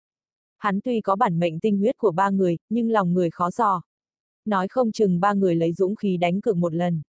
Hắn 0.58 0.82
tuy 0.82 1.02
có 1.02 1.16
bản 1.16 1.40
mệnh 1.40 1.60
tinh 1.60 1.78
huyết 1.78 1.98
của 1.98 2.12
ba 2.12 2.30
người, 2.30 2.58
nhưng 2.70 2.90
lòng 2.90 3.14
người 3.14 3.30
khó 3.30 3.52
dò. 3.52 3.82
Nói 4.46 4.68
không 4.68 4.92
chừng 4.92 5.20
ba 5.20 5.34
người 5.34 5.56
lấy 5.56 5.74
dũng 5.74 5.96
khí 5.96 6.18
đánh 6.18 6.42
cược 6.42 6.58
một 6.58 6.74
lần. 6.74 7.02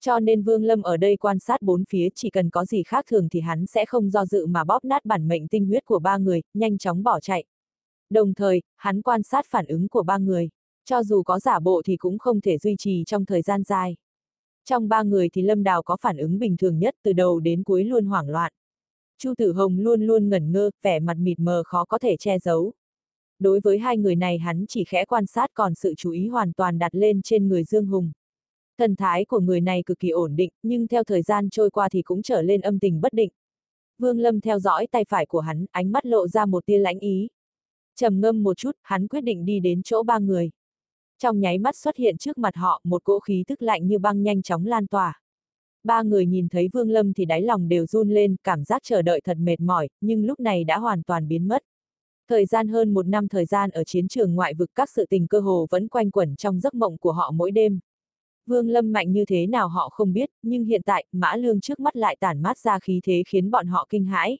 Cho 0.00 0.20
nên 0.20 0.42
Vương 0.42 0.64
Lâm 0.64 0.82
ở 0.82 0.96
đây 0.96 1.16
quan 1.16 1.38
sát 1.38 1.62
bốn 1.62 1.84
phía 1.84 2.08
chỉ 2.14 2.30
cần 2.30 2.50
có 2.50 2.64
gì 2.64 2.82
khác 2.82 3.04
thường 3.08 3.28
thì 3.28 3.40
hắn 3.40 3.66
sẽ 3.66 3.84
không 3.86 4.10
do 4.10 4.26
dự 4.26 4.46
mà 4.46 4.64
bóp 4.64 4.84
nát 4.84 5.04
bản 5.04 5.28
mệnh 5.28 5.48
tinh 5.48 5.66
huyết 5.66 5.84
của 5.84 5.98
ba 5.98 6.18
người, 6.18 6.42
nhanh 6.54 6.78
chóng 6.78 7.02
bỏ 7.02 7.20
chạy. 7.20 7.44
Đồng 8.10 8.34
thời, 8.34 8.62
hắn 8.76 9.02
quan 9.02 9.22
sát 9.22 9.46
phản 9.50 9.66
ứng 9.66 9.88
của 9.88 10.02
ba 10.02 10.18
người 10.18 10.48
cho 10.88 11.02
dù 11.02 11.22
có 11.22 11.38
giả 11.38 11.60
bộ 11.60 11.82
thì 11.84 11.96
cũng 11.96 12.18
không 12.18 12.40
thể 12.40 12.58
duy 12.58 12.76
trì 12.78 13.04
trong 13.06 13.24
thời 13.24 13.42
gian 13.42 13.62
dài. 13.62 13.96
Trong 14.64 14.88
ba 14.88 15.02
người 15.02 15.28
thì 15.28 15.42
Lâm 15.42 15.62
Đào 15.62 15.82
có 15.82 15.96
phản 16.00 16.16
ứng 16.16 16.38
bình 16.38 16.56
thường 16.56 16.78
nhất 16.78 16.94
từ 17.02 17.12
đầu 17.12 17.40
đến 17.40 17.64
cuối 17.64 17.84
luôn 17.84 18.04
hoảng 18.04 18.28
loạn. 18.28 18.52
Chu 19.18 19.34
Tử 19.38 19.52
Hồng 19.52 19.78
luôn 19.78 20.02
luôn 20.02 20.28
ngẩn 20.28 20.52
ngơ, 20.52 20.70
vẻ 20.82 21.00
mặt 21.00 21.16
mịt 21.18 21.38
mờ 21.38 21.62
khó 21.66 21.84
có 21.84 21.98
thể 21.98 22.16
che 22.16 22.38
giấu. 22.38 22.72
Đối 23.38 23.60
với 23.60 23.78
hai 23.78 23.98
người 23.98 24.16
này 24.16 24.38
hắn 24.38 24.64
chỉ 24.68 24.84
khẽ 24.84 25.04
quan 25.04 25.26
sát 25.26 25.50
còn 25.54 25.74
sự 25.74 25.94
chú 25.96 26.10
ý 26.10 26.28
hoàn 26.28 26.52
toàn 26.52 26.78
đặt 26.78 26.94
lên 26.94 27.22
trên 27.22 27.48
người 27.48 27.64
Dương 27.64 27.86
Hùng. 27.86 28.12
Thần 28.78 28.96
thái 28.96 29.24
của 29.24 29.40
người 29.40 29.60
này 29.60 29.82
cực 29.86 29.98
kỳ 29.98 30.08
ổn 30.08 30.36
định, 30.36 30.50
nhưng 30.62 30.86
theo 30.86 31.04
thời 31.04 31.22
gian 31.22 31.50
trôi 31.50 31.70
qua 31.70 31.88
thì 31.88 32.02
cũng 32.02 32.22
trở 32.22 32.42
lên 32.42 32.60
âm 32.60 32.78
tình 32.78 33.00
bất 33.00 33.12
định. 33.12 33.30
Vương 33.98 34.18
Lâm 34.18 34.40
theo 34.40 34.58
dõi 34.58 34.86
tay 34.86 35.04
phải 35.08 35.26
của 35.26 35.40
hắn, 35.40 35.66
ánh 35.70 35.92
mắt 35.92 36.06
lộ 36.06 36.28
ra 36.28 36.46
một 36.46 36.66
tia 36.66 36.78
lãnh 36.78 36.98
ý. 36.98 37.28
trầm 37.96 38.20
ngâm 38.20 38.42
một 38.42 38.56
chút, 38.56 38.72
hắn 38.82 39.08
quyết 39.08 39.20
định 39.20 39.44
đi 39.44 39.60
đến 39.60 39.82
chỗ 39.82 40.02
ba 40.02 40.18
người. 40.18 40.50
Trong 41.18 41.40
nháy 41.40 41.58
mắt 41.58 41.76
xuất 41.76 41.96
hiện 41.96 42.18
trước 42.18 42.38
mặt 42.38 42.56
họ 42.56 42.80
một 42.84 43.04
cỗ 43.04 43.20
khí 43.20 43.44
tức 43.46 43.62
lạnh 43.62 43.86
như 43.86 43.98
băng 43.98 44.22
nhanh 44.22 44.42
chóng 44.42 44.66
lan 44.66 44.86
tỏa. 44.86 45.20
Ba 45.84 46.02
người 46.02 46.26
nhìn 46.26 46.48
thấy 46.48 46.68
Vương 46.72 46.90
Lâm 46.90 47.12
thì 47.12 47.24
đáy 47.24 47.42
lòng 47.42 47.68
đều 47.68 47.86
run 47.86 48.08
lên, 48.08 48.36
cảm 48.44 48.64
giác 48.64 48.82
chờ 48.84 49.02
đợi 49.02 49.20
thật 49.24 49.36
mệt 49.40 49.60
mỏi, 49.60 49.88
nhưng 50.00 50.24
lúc 50.24 50.40
này 50.40 50.64
đã 50.64 50.78
hoàn 50.78 51.02
toàn 51.02 51.28
biến 51.28 51.48
mất. 51.48 51.62
Thời 52.28 52.46
gian 52.46 52.68
hơn 52.68 52.94
một 52.94 53.06
năm 53.06 53.28
thời 53.28 53.46
gian 53.46 53.70
ở 53.70 53.84
chiến 53.84 54.08
trường 54.08 54.34
ngoại 54.34 54.54
vực 54.54 54.70
các 54.74 54.90
sự 54.90 55.06
tình 55.10 55.26
cơ 55.26 55.40
hồ 55.40 55.66
vẫn 55.70 55.88
quanh 55.88 56.10
quẩn 56.10 56.36
trong 56.36 56.60
giấc 56.60 56.74
mộng 56.74 56.98
của 56.98 57.12
họ 57.12 57.30
mỗi 57.30 57.50
đêm. 57.50 57.80
Vương 58.46 58.68
Lâm 58.68 58.92
mạnh 58.92 59.12
như 59.12 59.24
thế 59.24 59.46
nào 59.46 59.68
họ 59.68 59.88
không 59.88 60.12
biết, 60.12 60.30
nhưng 60.42 60.64
hiện 60.64 60.82
tại, 60.84 61.04
Mã 61.12 61.36
Lương 61.36 61.60
trước 61.60 61.80
mắt 61.80 61.96
lại 61.96 62.16
tản 62.20 62.42
mát 62.42 62.58
ra 62.58 62.78
khí 62.78 63.00
thế 63.04 63.22
khiến 63.26 63.50
bọn 63.50 63.66
họ 63.66 63.86
kinh 63.90 64.04
hãi. 64.04 64.38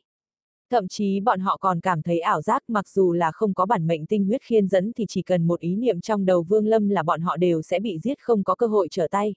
Thậm 0.70 0.88
chí 0.88 1.20
bọn 1.20 1.40
họ 1.40 1.56
còn 1.56 1.80
cảm 1.80 2.02
thấy 2.02 2.20
ảo 2.20 2.42
giác 2.42 2.62
mặc 2.68 2.88
dù 2.88 3.12
là 3.12 3.32
không 3.32 3.54
có 3.54 3.66
bản 3.66 3.86
mệnh 3.86 4.06
tinh 4.06 4.24
huyết 4.24 4.42
khiên 4.42 4.66
dẫn 4.66 4.92
thì 4.92 5.04
chỉ 5.08 5.22
cần 5.22 5.46
một 5.46 5.60
ý 5.60 5.76
niệm 5.76 6.00
trong 6.00 6.24
đầu 6.24 6.42
Vương 6.42 6.66
Lâm 6.66 6.88
là 6.88 7.02
bọn 7.02 7.20
họ 7.20 7.36
đều 7.36 7.62
sẽ 7.62 7.80
bị 7.80 7.98
giết 7.98 8.18
không 8.20 8.44
có 8.44 8.54
cơ 8.54 8.66
hội 8.66 8.88
trở 8.90 9.08
tay. 9.10 9.34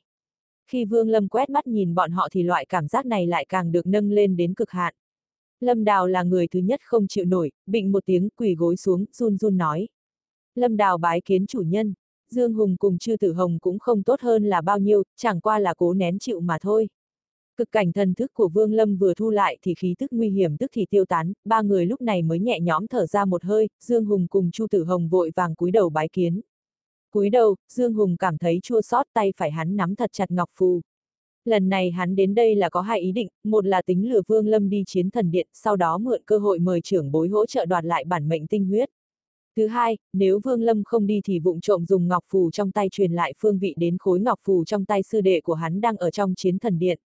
Khi 0.68 0.86
Vương 0.86 1.10
Lâm 1.10 1.28
quét 1.28 1.50
mắt 1.50 1.68
nhìn 1.68 1.96
bọn 1.96 2.12
họ 2.12 2.28
thì 2.32 2.44
loại 2.44 2.66
cảm 2.70 2.88
giác 2.88 3.06
này 3.06 3.28
lại 3.28 3.46
càng 3.50 3.72
được 3.72 3.88
nâng 3.88 4.12
lên 4.12 4.38
đến 4.38 4.54
cực 4.54 4.70
hạn. 4.70 4.94
Lâm 5.60 5.84
Đào 5.84 6.08
là 6.08 6.24
người 6.24 6.48
thứ 6.48 6.60
nhất 6.60 6.80
không 6.84 7.08
chịu 7.08 7.26
nổi, 7.26 7.52
bịnh 7.66 7.92
một 7.92 8.06
tiếng 8.06 8.30
quỳ 8.30 8.56
gối 8.56 8.78
xuống, 8.78 9.06
run 9.14 9.38
run 9.38 9.58
nói. 9.58 9.88
Lâm 10.56 10.78
Đào 10.78 10.98
bái 10.98 11.22
kiến 11.22 11.48
chủ 11.48 11.62
nhân, 11.62 11.94
Dương 12.30 12.54
Hùng 12.54 12.78
cùng 12.78 12.98
Trư 12.98 13.18
Tử 13.18 13.34
Hồng 13.34 13.60
cũng 13.62 13.80
không 13.80 14.04
tốt 14.04 14.22
hơn 14.22 14.44
là 14.44 14.62
bao 14.62 14.80
nhiêu, 14.80 15.04
chẳng 15.16 15.42
qua 15.42 15.60
là 15.60 15.74
cố 15.78 15.94
nén 15.94 16.20
chịu 16.20 16.40
mà 16.40 16.58
thôi. 16.62 16.90
Cực 17.62 17.72
cảnh 17.72 17.92
thần 17.92 18.14
thức 18.14 18.34
của 18.34 18.48
Vương 18.48 18.74
Lâm 18.74 18.98
vừa 18.98 19.14
thu 19.14 19.30
lại 19.30 19.58
thì 19.62 19.74
khí 19.74 19.96
tức 20.00 20.14
nguy 20.14 20.30
hiểm 20.30 20.58
tức 20.58 20.72
thì 20.74 20.86
tiêu 20.90 21.06
tán, 21.06 21.34
ba 21.46 21.62
người 21.62 21.86
lúc 21.86 22.02
này 22.02 22.22
mới 22.22 22.40
nhẹ 22.40 22.60
nhõm 22.60 22.88
thở 22.88 23.06
ra 23.06 23.26
một 23.26 23.44
hơi, 23.44 23.70
Dương 23.84 24.06
Hùng 24.06 24.28
cùng 24.30 24.52
Chu 24.52 24.68
Tử 24.72 24.84
Hồng 24.84 25.10
vội 25.10 25.32
vàng 25.36 25.56
cúi 25.56 25.72
đầu 25.72 25.90
bái 25.90 26.10
kiến. 26.10 26.42
Cúi 27.12 27.30
đầu, 27.30 27.56
Dương 27.70 27.94
Hùng 27.94 28.18
cảm 28.18 28.38
thấy 28.38 28.60
chua 28.64 28.82
xót 28.82 29.06
tay 29.14 29.34
phải 29.38 29.52
hắn 29.52 29.76
nắm 29.76 29.96
thật 29.96 30.10
chặt 30.14 30.32
ngọc 30.32 30.50
phù. 30.54 30.82
Lần 31.46 31.70
này 31.70 31.92
hắn 31.92 32.16
đến 32.16 32.36
đây 32.36 32.56
là 32.56 32.70
có 32.70 32.82
hai 32.82 33.00
ý 33.00 33.12
định, 33.12 33.28
một 33.44 33.66
là 33.66 33.82
tính 33.82 34.10
lừa 34.10 34.22
Vương 34.28 34.48
Lâm 34.48 34.70
đi 34.70 34.84
chiến 34.88 35.10
thần 35.10 35.32
điện, 35.32 35.48
sau 35.54 35.76
đó 35.76 35.98
mượn 35.98 36.22
cơ 36.26 36.38
hội 36.38 36.60
mời 36.60 36.82
trưởng 36.82 37.12
bối 37.12 37.28
hỗ 37.28 37.46
trợ 37.46 37.66
đoạt 37.66 37.86
lại 37.86 38.04
bản 38.06 38.30
mệnh 38.30 38.48
tinh 38.48 38.66
huyết. 38.66 38.90
Thứ 39.58 39.68
hai, 39.68 39.98
nếu 40.14 40.40
Vương 40.44 40.62
Lâm 40.62 40.84
không 40.84 41.08
đi 41.08 41.22
thì 41.26 41.40
vụng 41.40 41.62
trộm 41.62 41.86
dùng 41.86 42.08
ngọc 42.08 42.24
phù 42.28 42.52
trong 42.52 42.72
tay 42.72 42.88
truyền 42.92 43.12
lại 43.12 43.34
phương 43.38 43.60
vị 43.60 43.74
đến 43.78 43.98
khối 44.00 44.20
ngọc 44.20 44.40
phù 44.44 44.66
trong 44.66 44.86
tay 44.86 45.04
sư 45.04 45.22
đệ 45.22 45.42
của 45.42 45.54
hắn 45.54 45.82
đang 45.82 45.98
ở 45.98 46.12
trong 46.12 46.36
chiến 46.36 46.60
thần 46.60 46.80
điện. 46.80 47.00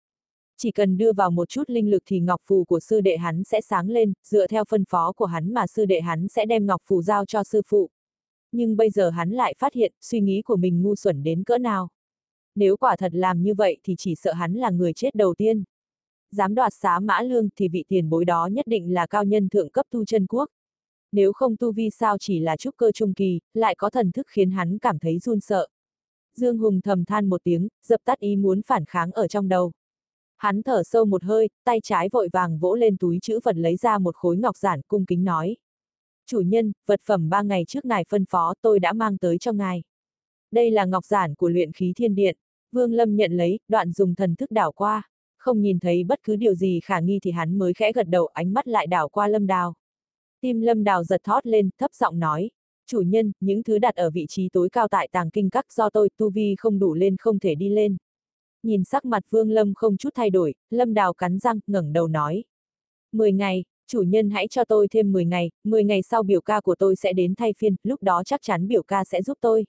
Chỉ 0.58 0.72
cần 0.72 0.98
đưa 0.98 1.14
vào 1.14 1.32
một 1.32 1.50
chút 1.50 1.64
linh 1.68 1.90
lực 1.90 2.04
thì 2.06 2.20
ngọc 2.20 2.42
phù 2.46 2.64
của 2.64 2.80
sư 2.80 3.02
đệ 3.02 3.18
hắn 3.18 3.44
sẽ 3.44 3.62
sáng 3.62 3.90
lên, 3.90 4.14
dựa 4.28 4.48
theo 4.48 4.64
phân 4.70 4.86
phó 4.86 5.12
của 5.12 5.26
hắn 5.26 5.54
mà 5.54 5.68
sư 5.68 5.86
đệ 5.86 6.02
hắn 6.02 6.28
sẽ 6.28 6.46
đem 6.46 6.66
ngọc 6.66 6.82
phù 6.86 7.02
giao 7.02 7.26
cho 7.26 7.44
sư 7.44 7.62
phụ. 7.68 7.90
Nhưng 8.52 8.78
bây 8.78 8.90
giờ 8.90 9.10
hắn 9.10 9.32
lại 9.32 9.54
phát 9.58 9.74
hiện, 9.74 9.94
suy 10.02 10.22
nghĩ 10.22 10.42
của 10.42 10.56
mình 10.56 10.84
ngu 10.84 10.96
xuẩn 10.96 11.24
đến 11.24 11.44
cỡ 11.44 11.58
nào. 11.58 11.90
Nếu 12.56 12.78
quả 12.78 12.96
thật 12.96 13.14
làm 13.16 13.42
như 13.42 13.54
vậy 13.54 13.78
thì 13.84 13.96
chỉ 13.98 14.16
sợ 14.16 14.34
hắn 14.34 14.54
là 14.54 14.70
người 14.70 14.94
chết 14.94 15.16
đầu 15.16 15.34
tiên. 15.38 15.64
Dám 16.32 16.56
đoạt 16.56 16.74
xá 16.74 17.00
mã 17.00 17.22
lương 17.22 17.50
thì 17.56 17.68
vị 17.68 17.84
tiền 17.88 18.10
bối 18.10 18.26
đó 18.26 18.48
nhất 18.48 18.68
định 18.68 18.94
là 18.94 19.08
cao 19.08 19.24
nhân 19.24 19.50
thượng 19.50 19.70
cấp 19.70 19.86
tu 19.92 20.06
chân 20.06 20.26
quốc. 20.28 20.50
Nếu 21.12 21.34
không 21.34 21.56
tu 21.58 21.72
vi 21.72 21.90
sao 21.90 22.18
chỉ 22.18 22.40
là 22.40 22.58
trúc 22.58 22.78
cơ 22.78 22.92
trung 22.92 23.14
kỳ, 23.14 23.40
lại 23.54 23.76
có 23.76 23.90
thần 23.90 24.12
thức 24.12 24.28
khiến 24.30 24.52
hắn 24.52 24.78
cảm 24.78 25.00
thấy 25.00 25.20
run 25.20 25.40
sợ. 25.40 25.68
Dương 26.36 26.58
Hùng 26.58 26.82
thầm 26.82 27.06
than 27.06 27.30
một 27.30 27.42
tiếng, 27.44 27.68
dập 27.88 28.02
tắt 28.06 28.20
ý 28.20 28.36
muốn 28.36 28.62
phản 28.62 28.86
kháng 28.86 29.12
ở 29.12 29.28
trong 29.28 29.48
đầu. 29.48 29.72
Hắn 30.44 30.64
thở 30.64 30.84
sâu 30.84 31.06
một 31.06 31.24
hơi, 31.24 31.50
tay 31.64 31.80
trái 31.84 32.10
vội 32.12 32.30
vàng 32.34 32.60
vỗ 32.60 32.76
lên 32.76 32.98
túi 32.98 33.20
chữ 33.22 33.40
vật 33.44 33.58
lấy 33.58 33.76
ra 33.76 33.98
một 33.98 34.16
khối 34.16 34.38
ngọc 34.38 34.58
giản 34.58 34.82
cung 34.88 35.06
kính 35.06 35.24
nói. 35.24 35.58
Chủ 36.26 36.40
nhân, 36.40 36.72
vật 36.86 37.02
phẩm 37.06 37.30
ba 37.30 37.42
ngày 37.42 37.66
trước 37.68 37.86
ngài 37.86 38.06
phân 38.10 38.26
phó 38.26 38.54
tôi 38.62 38.80
đã 38.80 38.94
mang 38.94 39.18
tới 39.18 39.38
cho 39.38 39.52
ngài. 39.52 39.84
Đây 40.52 40.72
là 40.72 40.86
ngọc 40.86 41.06
giản 41.06 41.36
của 41.36 41.50
luyện 41.50 41.72
khí 41.72 41.94
thiên 41.96 42.16
điện. 42.16 42.38
Vương 42.72 42.94
Lâm 42.94 43.16
nhận 43.16 43.32
lấy, 43.32 43.60
đoạn 43.68 43.92
dùng 43.92 44.16
thần 44.16 44.36
thức 44.36 44.52
đảo 44.52 44.72
qua. 44.72 45.10
Không 45.38 45.62
nhìn 45.62 45.80
thấy 45.80 46.04
bất 46.04 46.20
cứ 46.24 46.36
điều 46.36 46.56
gì 46.56 46.80
khả 46.84 47.00
nghi 47.00 47.20
thì 47.24 47.32
hắn 47.32 47.58
mới 47.58 47.74
khẽ 47.74 47.92
gật 47.92 48.08
đầu 48.08 48.28
ánh 48.34 48.54
mắt 48.54 48.68
lại 48.68 48.88
đảo 48.88 49.10
qua 49.10 49.28
Lâm 49.28 49.48
Đào. 49.48 49.74
Tim 50.42 50.62
Lâm 50.62 50.84
Đào 50.84 51.04
giật 51.04 51.22
thót 51.24 51.46
lên, 51.46 51.70
thấp 51.78 51.94
giọng 51.94 52.20
nói. 52.20 52.50
Chủ 52.88 53.02
nhân, 53.02 53.32
những 53.40 53.64
thứ 53.64 53.80
đặt 53.80 53.96
ở 53.96 54.10
vị 54.10 54.26
trí 54.30 54.50
tối 54.50 54.70
cao 54.70 54.88
tại 54.88 55.10
tàng 55.12 55.30
kinh 55.30 55.50
các 55.50 55.74
do 55.74 55.90
tôi 55.90 56.10
tu 56.18 56.30
vi 56.30 56.56
không 56.58 56.80
đủ 56.80 56.94
lên 56.94 57.16
không 57.18 57.40
thể 57.40 57.56
đi 57.56 57.70
lên. 57.70 57.98
Nhìn 58.64 58.84
sắc 58.84 59.06
mặt 59.06 59.24
Vương 59.30 59.52
Lâm 59.52 59.74
không 59.74 59.98
chút 59.98 60.10
thay 60.16 60.30
đổi, 60.30 60.54
Lâm 60.70 60.94
Đào 60.94 61.14
cắn 61.14 61.40
răng, 61.40 61.60
ngẩng 61.68 61.94
đầu 61.94 62.08
nói. 62.08 62.44
Mười 63.12 63.32
ngày, 63.32 63.64
chủ 63.88 64.02
nhân 64.02 64.30
hãy 64.30 64.48
cho 64.48 64.66
tôi 64.66 64.88
thêm 64.88 65.12
10 65.12 65.26
ngày, 65.26 65.52
10 65.64 65.84
ngày 65.84 66.02
sau 66.02 66.24
biểu 66.24 66.42
ca 66.42 66.62
của 66.62 66.76
tôi 66.76 66.96
sẽ 66.96 67.14
đến 67.14 67.36
thay 67.36 67.54
phiên, 67.58 67.76
lúc 67.84 68.04
đó 68.04 68.24
chắc 68.26 68.42
chắn 68.42 68.68
biểu 68.68 68.84
ca 68.84 69.04
sẽ 69.04 69.22
giúp 69.22 69.38
tôi. 69.42 69.66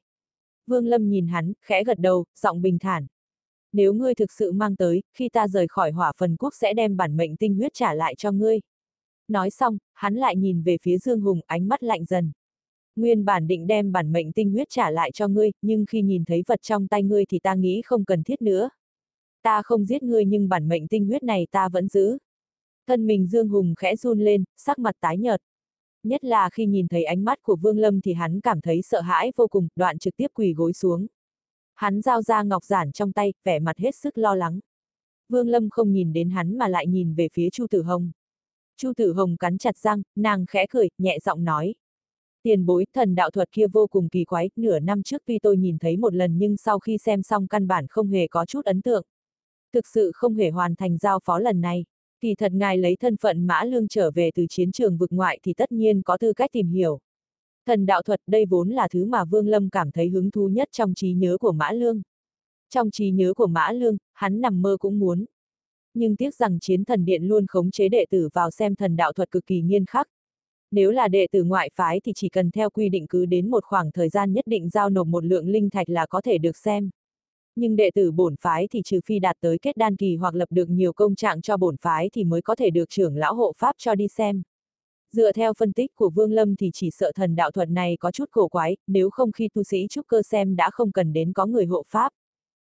Vương 0.66 0.86
Lâm 0.86 1.08
nhìn 1.08 1.26
hắn, 1.26 1.52
khẽ 1.60 1.84
gật 1.84 1.98
đầu, 1.98 2.24
giọng 2.40 2.62
bình 2.62 2.78
thản. 2.78 3.06
Nếu 3.72 3.92
ngươi 3.92 4.14
thực 4.14 4.32
sự 4.32 4.52
mang 4.52 4.76
tới, 4.76 5.02
khi 5.14 5.28
ta 5.28 5.48
rời 5.48 5.68
khỏi 5.68 5.90
hỏa 5.90 6.12
phần 6.16 6.36
quốc 6.36 6.54
sẽ 6.54 6.74
đem 6.74 6.96
bản 6.96 7.16
mệnh 7.16 7.36
tinh 7.36 7.54
huyết 7.54 7.72
trả 7.74 7.94
lại 7.94 8.14
cho 8.14 8.32
ngươi. 8.32 8.60
Nói 9.28 9.50
xong, 9.50 9.78
hắn 9.94 10.14
lại 10.14 10.36
nhìn 10.36 10.62
về 10.62 10.76
phía 10.82 10.98
Dương 10.98 11.20
Hùng, 11.20 11.40
ánh 11.46 11.68
mắt 11.68 11.82
lạnh 11.82 12.04
dần. 12.04 12.32
Nguyên 12.96 13.24
bản 13.24 13.46
định 13.46 13.66
đem 13.66 13.92
bản 13.92 14.12
mệnh 14.12 14.32
tinh 14.32 14.50
huyết 14.50 14.68
trả 14.70 14.90
lại 14.90 15.12
cho 15.12 15.28
ngươi, 15.28 15.52
nhưng 15.62 15.86
khi 15.86 16.02
nhìn 16.02 16.24
thấy 16.24 16.42
vật 16.46 16.62
trong 16.62 16.88
tay 16.88 17.02
ngươi 17.02 17.24
thì 17.26 17.38
ta 17.38 17.54
nghĩ 17.54 17.82
không 17.84 18.04
cần 18.04 18.22
thiết 18.22 18.42
nữa. 18.42 18.70
Ta 19.44 19.62
không 19.62 19.84
giết 19.84 20.02
ngươi 20.02 20.24
nhưng 20.24 20.48
bản 20.48 20.68
mệnh 20.68 20.88
tinh 20.88 21.06
huyết 21.06 21.22
này 21.22 21.46
ta 21.50 21.68
vẫn 21.68 21.88
giữ. 21.88 22.18
Thân 22.86 23.06
mình 23.06 23.26
Dương 23.26 23.48
Hùng 23.48 23.74
khẽ 23.74 23.96
run 23.96 24.20
lên, 24.20 24.44
sắc 24.56 24.78
mặt 24.78 24.94
tái 25.00 25.18
nhợt. 25.18 25.40
Nhất 26.02 26.24
là 26.24 26.50
khi 26.50 26.66
nhìn 26.66 26.88
thấy 26.88 27.04
ánh 27.04 27.24
mắt 27.24 27.42
của 27.42 27.56
Vương 27.56 27.78
Lâm 27.78 28.00
thì 28.00 28.12
hắn 28.12 28.40
cảm 28.40 28.60
thấy 28.60 28.82
sợ 28.82 29.00
hãi 29.00 29.32
vô 29.36 29.46
cùng, 29.46 29.68
đoạn 29.76 29.98
trực 29.98 30.16
tiếp 30.16 30.26
quỳ 30.34 30.52
gối 30.52 30.72
xuống. 30.72 31.06
Hắn 31.74 32.02
giao 32.02 32.22
ra 32.22 32.42
ngọc 32.42 32.64
giản 32.64 32.92
trong 32.92 33.12
tay, 33.12 33.32
vẻ 33.44 33.58
mặt 33.58 33.78
hết 33.78 33.94
sức 33.94 34.18
lo 34.18 34.34
lắng. 34.34 34.60
Vương 35.28 35.48
Lâm 35.48 35.70
không 35.70 35.92
nhìn 35.92 36.12
đến 36.12 36.30
hắn 36.30 36.58
mà 36.58 36.68
lại 36.68 36.86
nhìn 36.86 37.14
về 37.14 37.28
phía 37.32 37.50
Chu 37.50 37.66
Tử 37.70 37.82
Hồng. 37.82 38.10
Chu 38.76 38.92
Tử 38.96 39.12
Hồng 39.12 39.36
cắn 39.36 39.58
chặt 39.58 39.78
răng, 39.78 40.02
nàng 40.16 40.46
khẽ 40.46 40.66
cười, 40.70 40.88
nhẹ 40.98 41.18
giọng 41.18 41.44
nói. 41.44 41.74
Tiền 42.42 42.66
bối, 42.66 42.86
thần 42.94 43.14
đạo 43.14 43.30
thuật 43.30 43.52
kia 43.52 43.66
vô 43.66 43.86
cùng 43.86 44.08
kỳ 44.08 44.24
quái, 44.24 44.50
nửa 44.56 44.78
năm 44.78 45.02
trước 45.02 45.22
tuy 45.26 45.38
tôi 45.38 45.56
nhìn 45.56 45.78
thấy 45.78 45.96
một 45.96 46.14
lần 46.14 46.38
nhưng 46.38 46.56
sau 46.56 46.78
khi 46.78 46.98
xem 46.98 47.22
xong 47.22 47.46
căn 47.46 47.66
bản 47.66 47.86
không 47.88 48.08
hề 48.08 48.28
có 48.28 48.46
chút 48.46 48.64
ấn 48.64 48.82
tượng. 48.82 49.04
Thực 49.74 49.86
sự 49.86 50.10
không 50.14 50.34
hề 50.34 50.50
hoàn 50.50 50.76
thành 50.76 50.98
giao 50.98 51.18
phó 51.24 51.38
lần 51.38 51.60
này. 51.60 51.84
Kỳ 52.20 52.34
thật 52.34 52.52
ngài 52.52 52.78
lấy 52.78 52.96
thân 52.96 53.16
phận 53.16 53.46
mã 53.46 53.64
lương 53.64 53.88
trở 53.88 54.10
về 54.10 54.30
từ 54.34 54.46
chiến 54.48 54.72
trường 54.72 54.96
vực 54.96 55.12
ngoại 55.12 55.38
thì 55.42 55.54
tất 55.54 55.72
nhiên 55.72 56.02
có 56.02 56.16
tư 56.20 56.32
cách 56.32 56.50
tìm 56.52 56.68
hiểu. 56.68 57.00
Thần 57.66 57.86
đạo 57.86 58.02
thuật 58.02 58.20
đây 58.26 58.44
vốn 58.46 58.70
là 58.70 58.88
thứ 58.88 59.04
mà 59.04 59.24
Vương 59.24 59.48
Lâm 59.48 59.70
cảm 59.70 59.90
thấy 59.90 60.08
hứng 60.08 60.30
thú 60.30 60.48
nhất 60.48 60.68
trong 60.72 60.94
trí 60.94 61.12
nhớ 61.12 61.36
của 61.40 61.52
mã 61.52 61.72
lương. 61.72 62.02
Trong 62.70 62.90
trí 62.90 63.10
nhớ 63.10 63.34
của 63.34 63.46
mã 63.46 63.72
lương, 63.72 63.96
hắn 64.12 64.40
nằm 64.40 64.62
mơ 64.62 64.76
cũng 64.80 64.98
muốn. 64.98 65.24
Nhưng 65.94 66.16
tiếc 66.16 66.34
rằng 66.34 66.58
chiến 66.60 66.84
thần 66.84 67.04
điện 67.04 67.24
luôn 67.24 67.46
khống 67.46 67.70
chế 67.70 67.88
đệ 67.88 68.06
tử 68.10 68.28
vào 68.32 68.50
xem 68.50 68.74
thần 68.74 68.96
đạo 68.96 69.12
thuật 69.12 69.30
cực 69.30 69.46
kỳ 69.46 69.60
nghiêm 69.60 69.84
khắc. 69.86 70.08
Nếu 70.70 70.90
là 70.90 71.08
đệ 71.08 71.26
tử 71.32 71.44
ngoại 71.44 71.70
phái 71.74 72.00
thì 72.00 72.12
chỉ 72.14 72.28
cần 72.28 72.50
theo 72.50 72.70
quy 72.70 72.88
định 72.88 73.06
cứ 73.06 73.26
đến 73.26 73.50
một 73.50 73.64
khoảng 73.64 73.90
thời 73.92 74.08
gian 74.08 74.32
nhất 74.32 74.46
định 74.46 74.68
giao 74.68 74.90
nộp 74.90 75.06
một 75.06 75.24
lượng 75.24 75.48
linh 75.48 75.70
thạch 75.70 75.88
là 75.88 76.06
có 76.06 76.20
thể 76.20 76.38
được 76.38 76.56
xem 76.56 76.90
nhưng 77.56 77.76
đệ 77.76 77.90
tử 77.94 78.12
bổn 78.12 78.36
phái 78.40 78.68
thì 78.70 78.82
trừ 78.84 79.00
phi 79.04 79.18
đạt 79.18 79.36
tới 79.40 79.58
kết 79.58 79.76
đan 79.76 79.96
kỳ 79.96 80.16
hoặc 80.16 80.34
lập 80.34 80.48
được 80.50 80.70
nhiều 80.70 80.92
công 80.92 81.14
trạng 81.14 81.42
cho 81.42 81.56
bổn 81.56 81.76
phái 81.76 82.10
thì 82.12 82.24
mới 82.24 82.42
có 82.42 82.54
thể 82.54 82.70
được 82.70 82.90
trưởng 82.90 83.16
lão 83.16 83.34
hộ 83.34 83.52
pháp 83.56 83.74
cho 83.78 83.94
đi 83.94 84.08
xem. 84.08 84.42
Dựa 85.12 85.32
theo 85.32 85.52
phân 85.58 85.72
tích 85.72 85.94
của 85.94 86.10
Vương 86.10 86.32
Lâm 86.32 86.56
thì 86.56 86.70
chỉ 86.72 86.90
sợ 86.90 87.12
thần 87.14 87.36
đạo 87.36 87.50
thuật 87.50 87.68
này 87.68 87.96
có 88.00 88.10
chút 88.10 88.24
cổ 88.30 88.48
quái, 88.48 88.76
nếu 88.86 89.10
không 89.10 89.32
khi 89.32 89.48
tu 89.54 89.62
sĩ 89.62 89.86
trúc 89.90 90.06
cơ 90.06 90.22
xem 90.22 90.56
đã 90.56 90.70
không 90.72 90.92
cần 90.92 91.12
đến 91.12 91.32
có 91.32 91.46
người 91.46 91.66
hộ 91.66 91.82
pháp. 91.88 92.12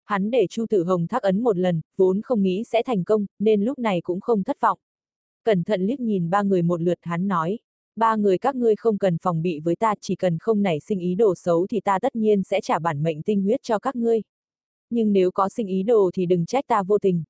Hắn 0.05 0.31
để 0.31 0.47
Chu 0.49 0.65
Tử 0.69 0.83
Hồng 0.83 1.07
thắc 1.07 1.21
ấn 1.21 1.41
một 1.41 1.57
lần, 1.57 1.81
vốn 1.97 2.21
không 2.21 2.41
nghĩ 2.41 2.63
sẽ 2.63 2.83
thành 2.83 3.03
công, 3.03 3.25
nên 3.39 3.63
lúc 3.63 3.79
này 3.79 4.01
cũng 4.01 4.21
không 4.21 4.43
thất 4.43 4.61
vọng. 4.61 4.79
Cẩn 5.43 5.63
thận 5.63 5.81
liếc 5.81 5.99
nhìn 5.99 6.29
ba 6.29 6.41
người 6.41 6.61
một 6.61 6.81
lượt 6.81 6.97
hắn 7.01 7.27
nói, 7.27 7.59
ba 7.95 8.15
người 8.15 8.37
các 8.37 8.55
ngươi 8.55 8.75
không 8.75 8.97
cần 8.97 9.17
phòng 9.17 9.41
bị 9.41 9.59
với 9.59 9.75
ta, 9.75 9.93
chỉ 10.01 10.15
cần 10.15 10.37
không 10.39 10.61
nảy 10.61 10.79
sinh 10.79 10.99
ý 10.99 11.15
đồ 11.15 11.35
xấu 11.35 11.67
thì 11.67 11.79
ta 11.79 11.99
tất 11.99 12.15
nhiên 12.15 12.43
sẽ 12.43 12.61
trả 12.61 12.79
bản 12.79 13.03
mệnh 13.03 13.23
tinh 13.23 13.41
huyết 13.41 13.59
cho 13.63 13.79
các 13.79 13.95
ngươi 13.95 14.21
nhưng 14.93 15.13
nếu 15.13 15.32
có 15.32 15.49
sinh 15.49 15.67
ý 15.67 15.84
đồ 15.84 16.10
thì 16.13 16.25
đừng 16.25 16.45
trách 16.45 16.67
ta 16.67 16.84
vô 16.84 16.97
tình. 16.97 17.23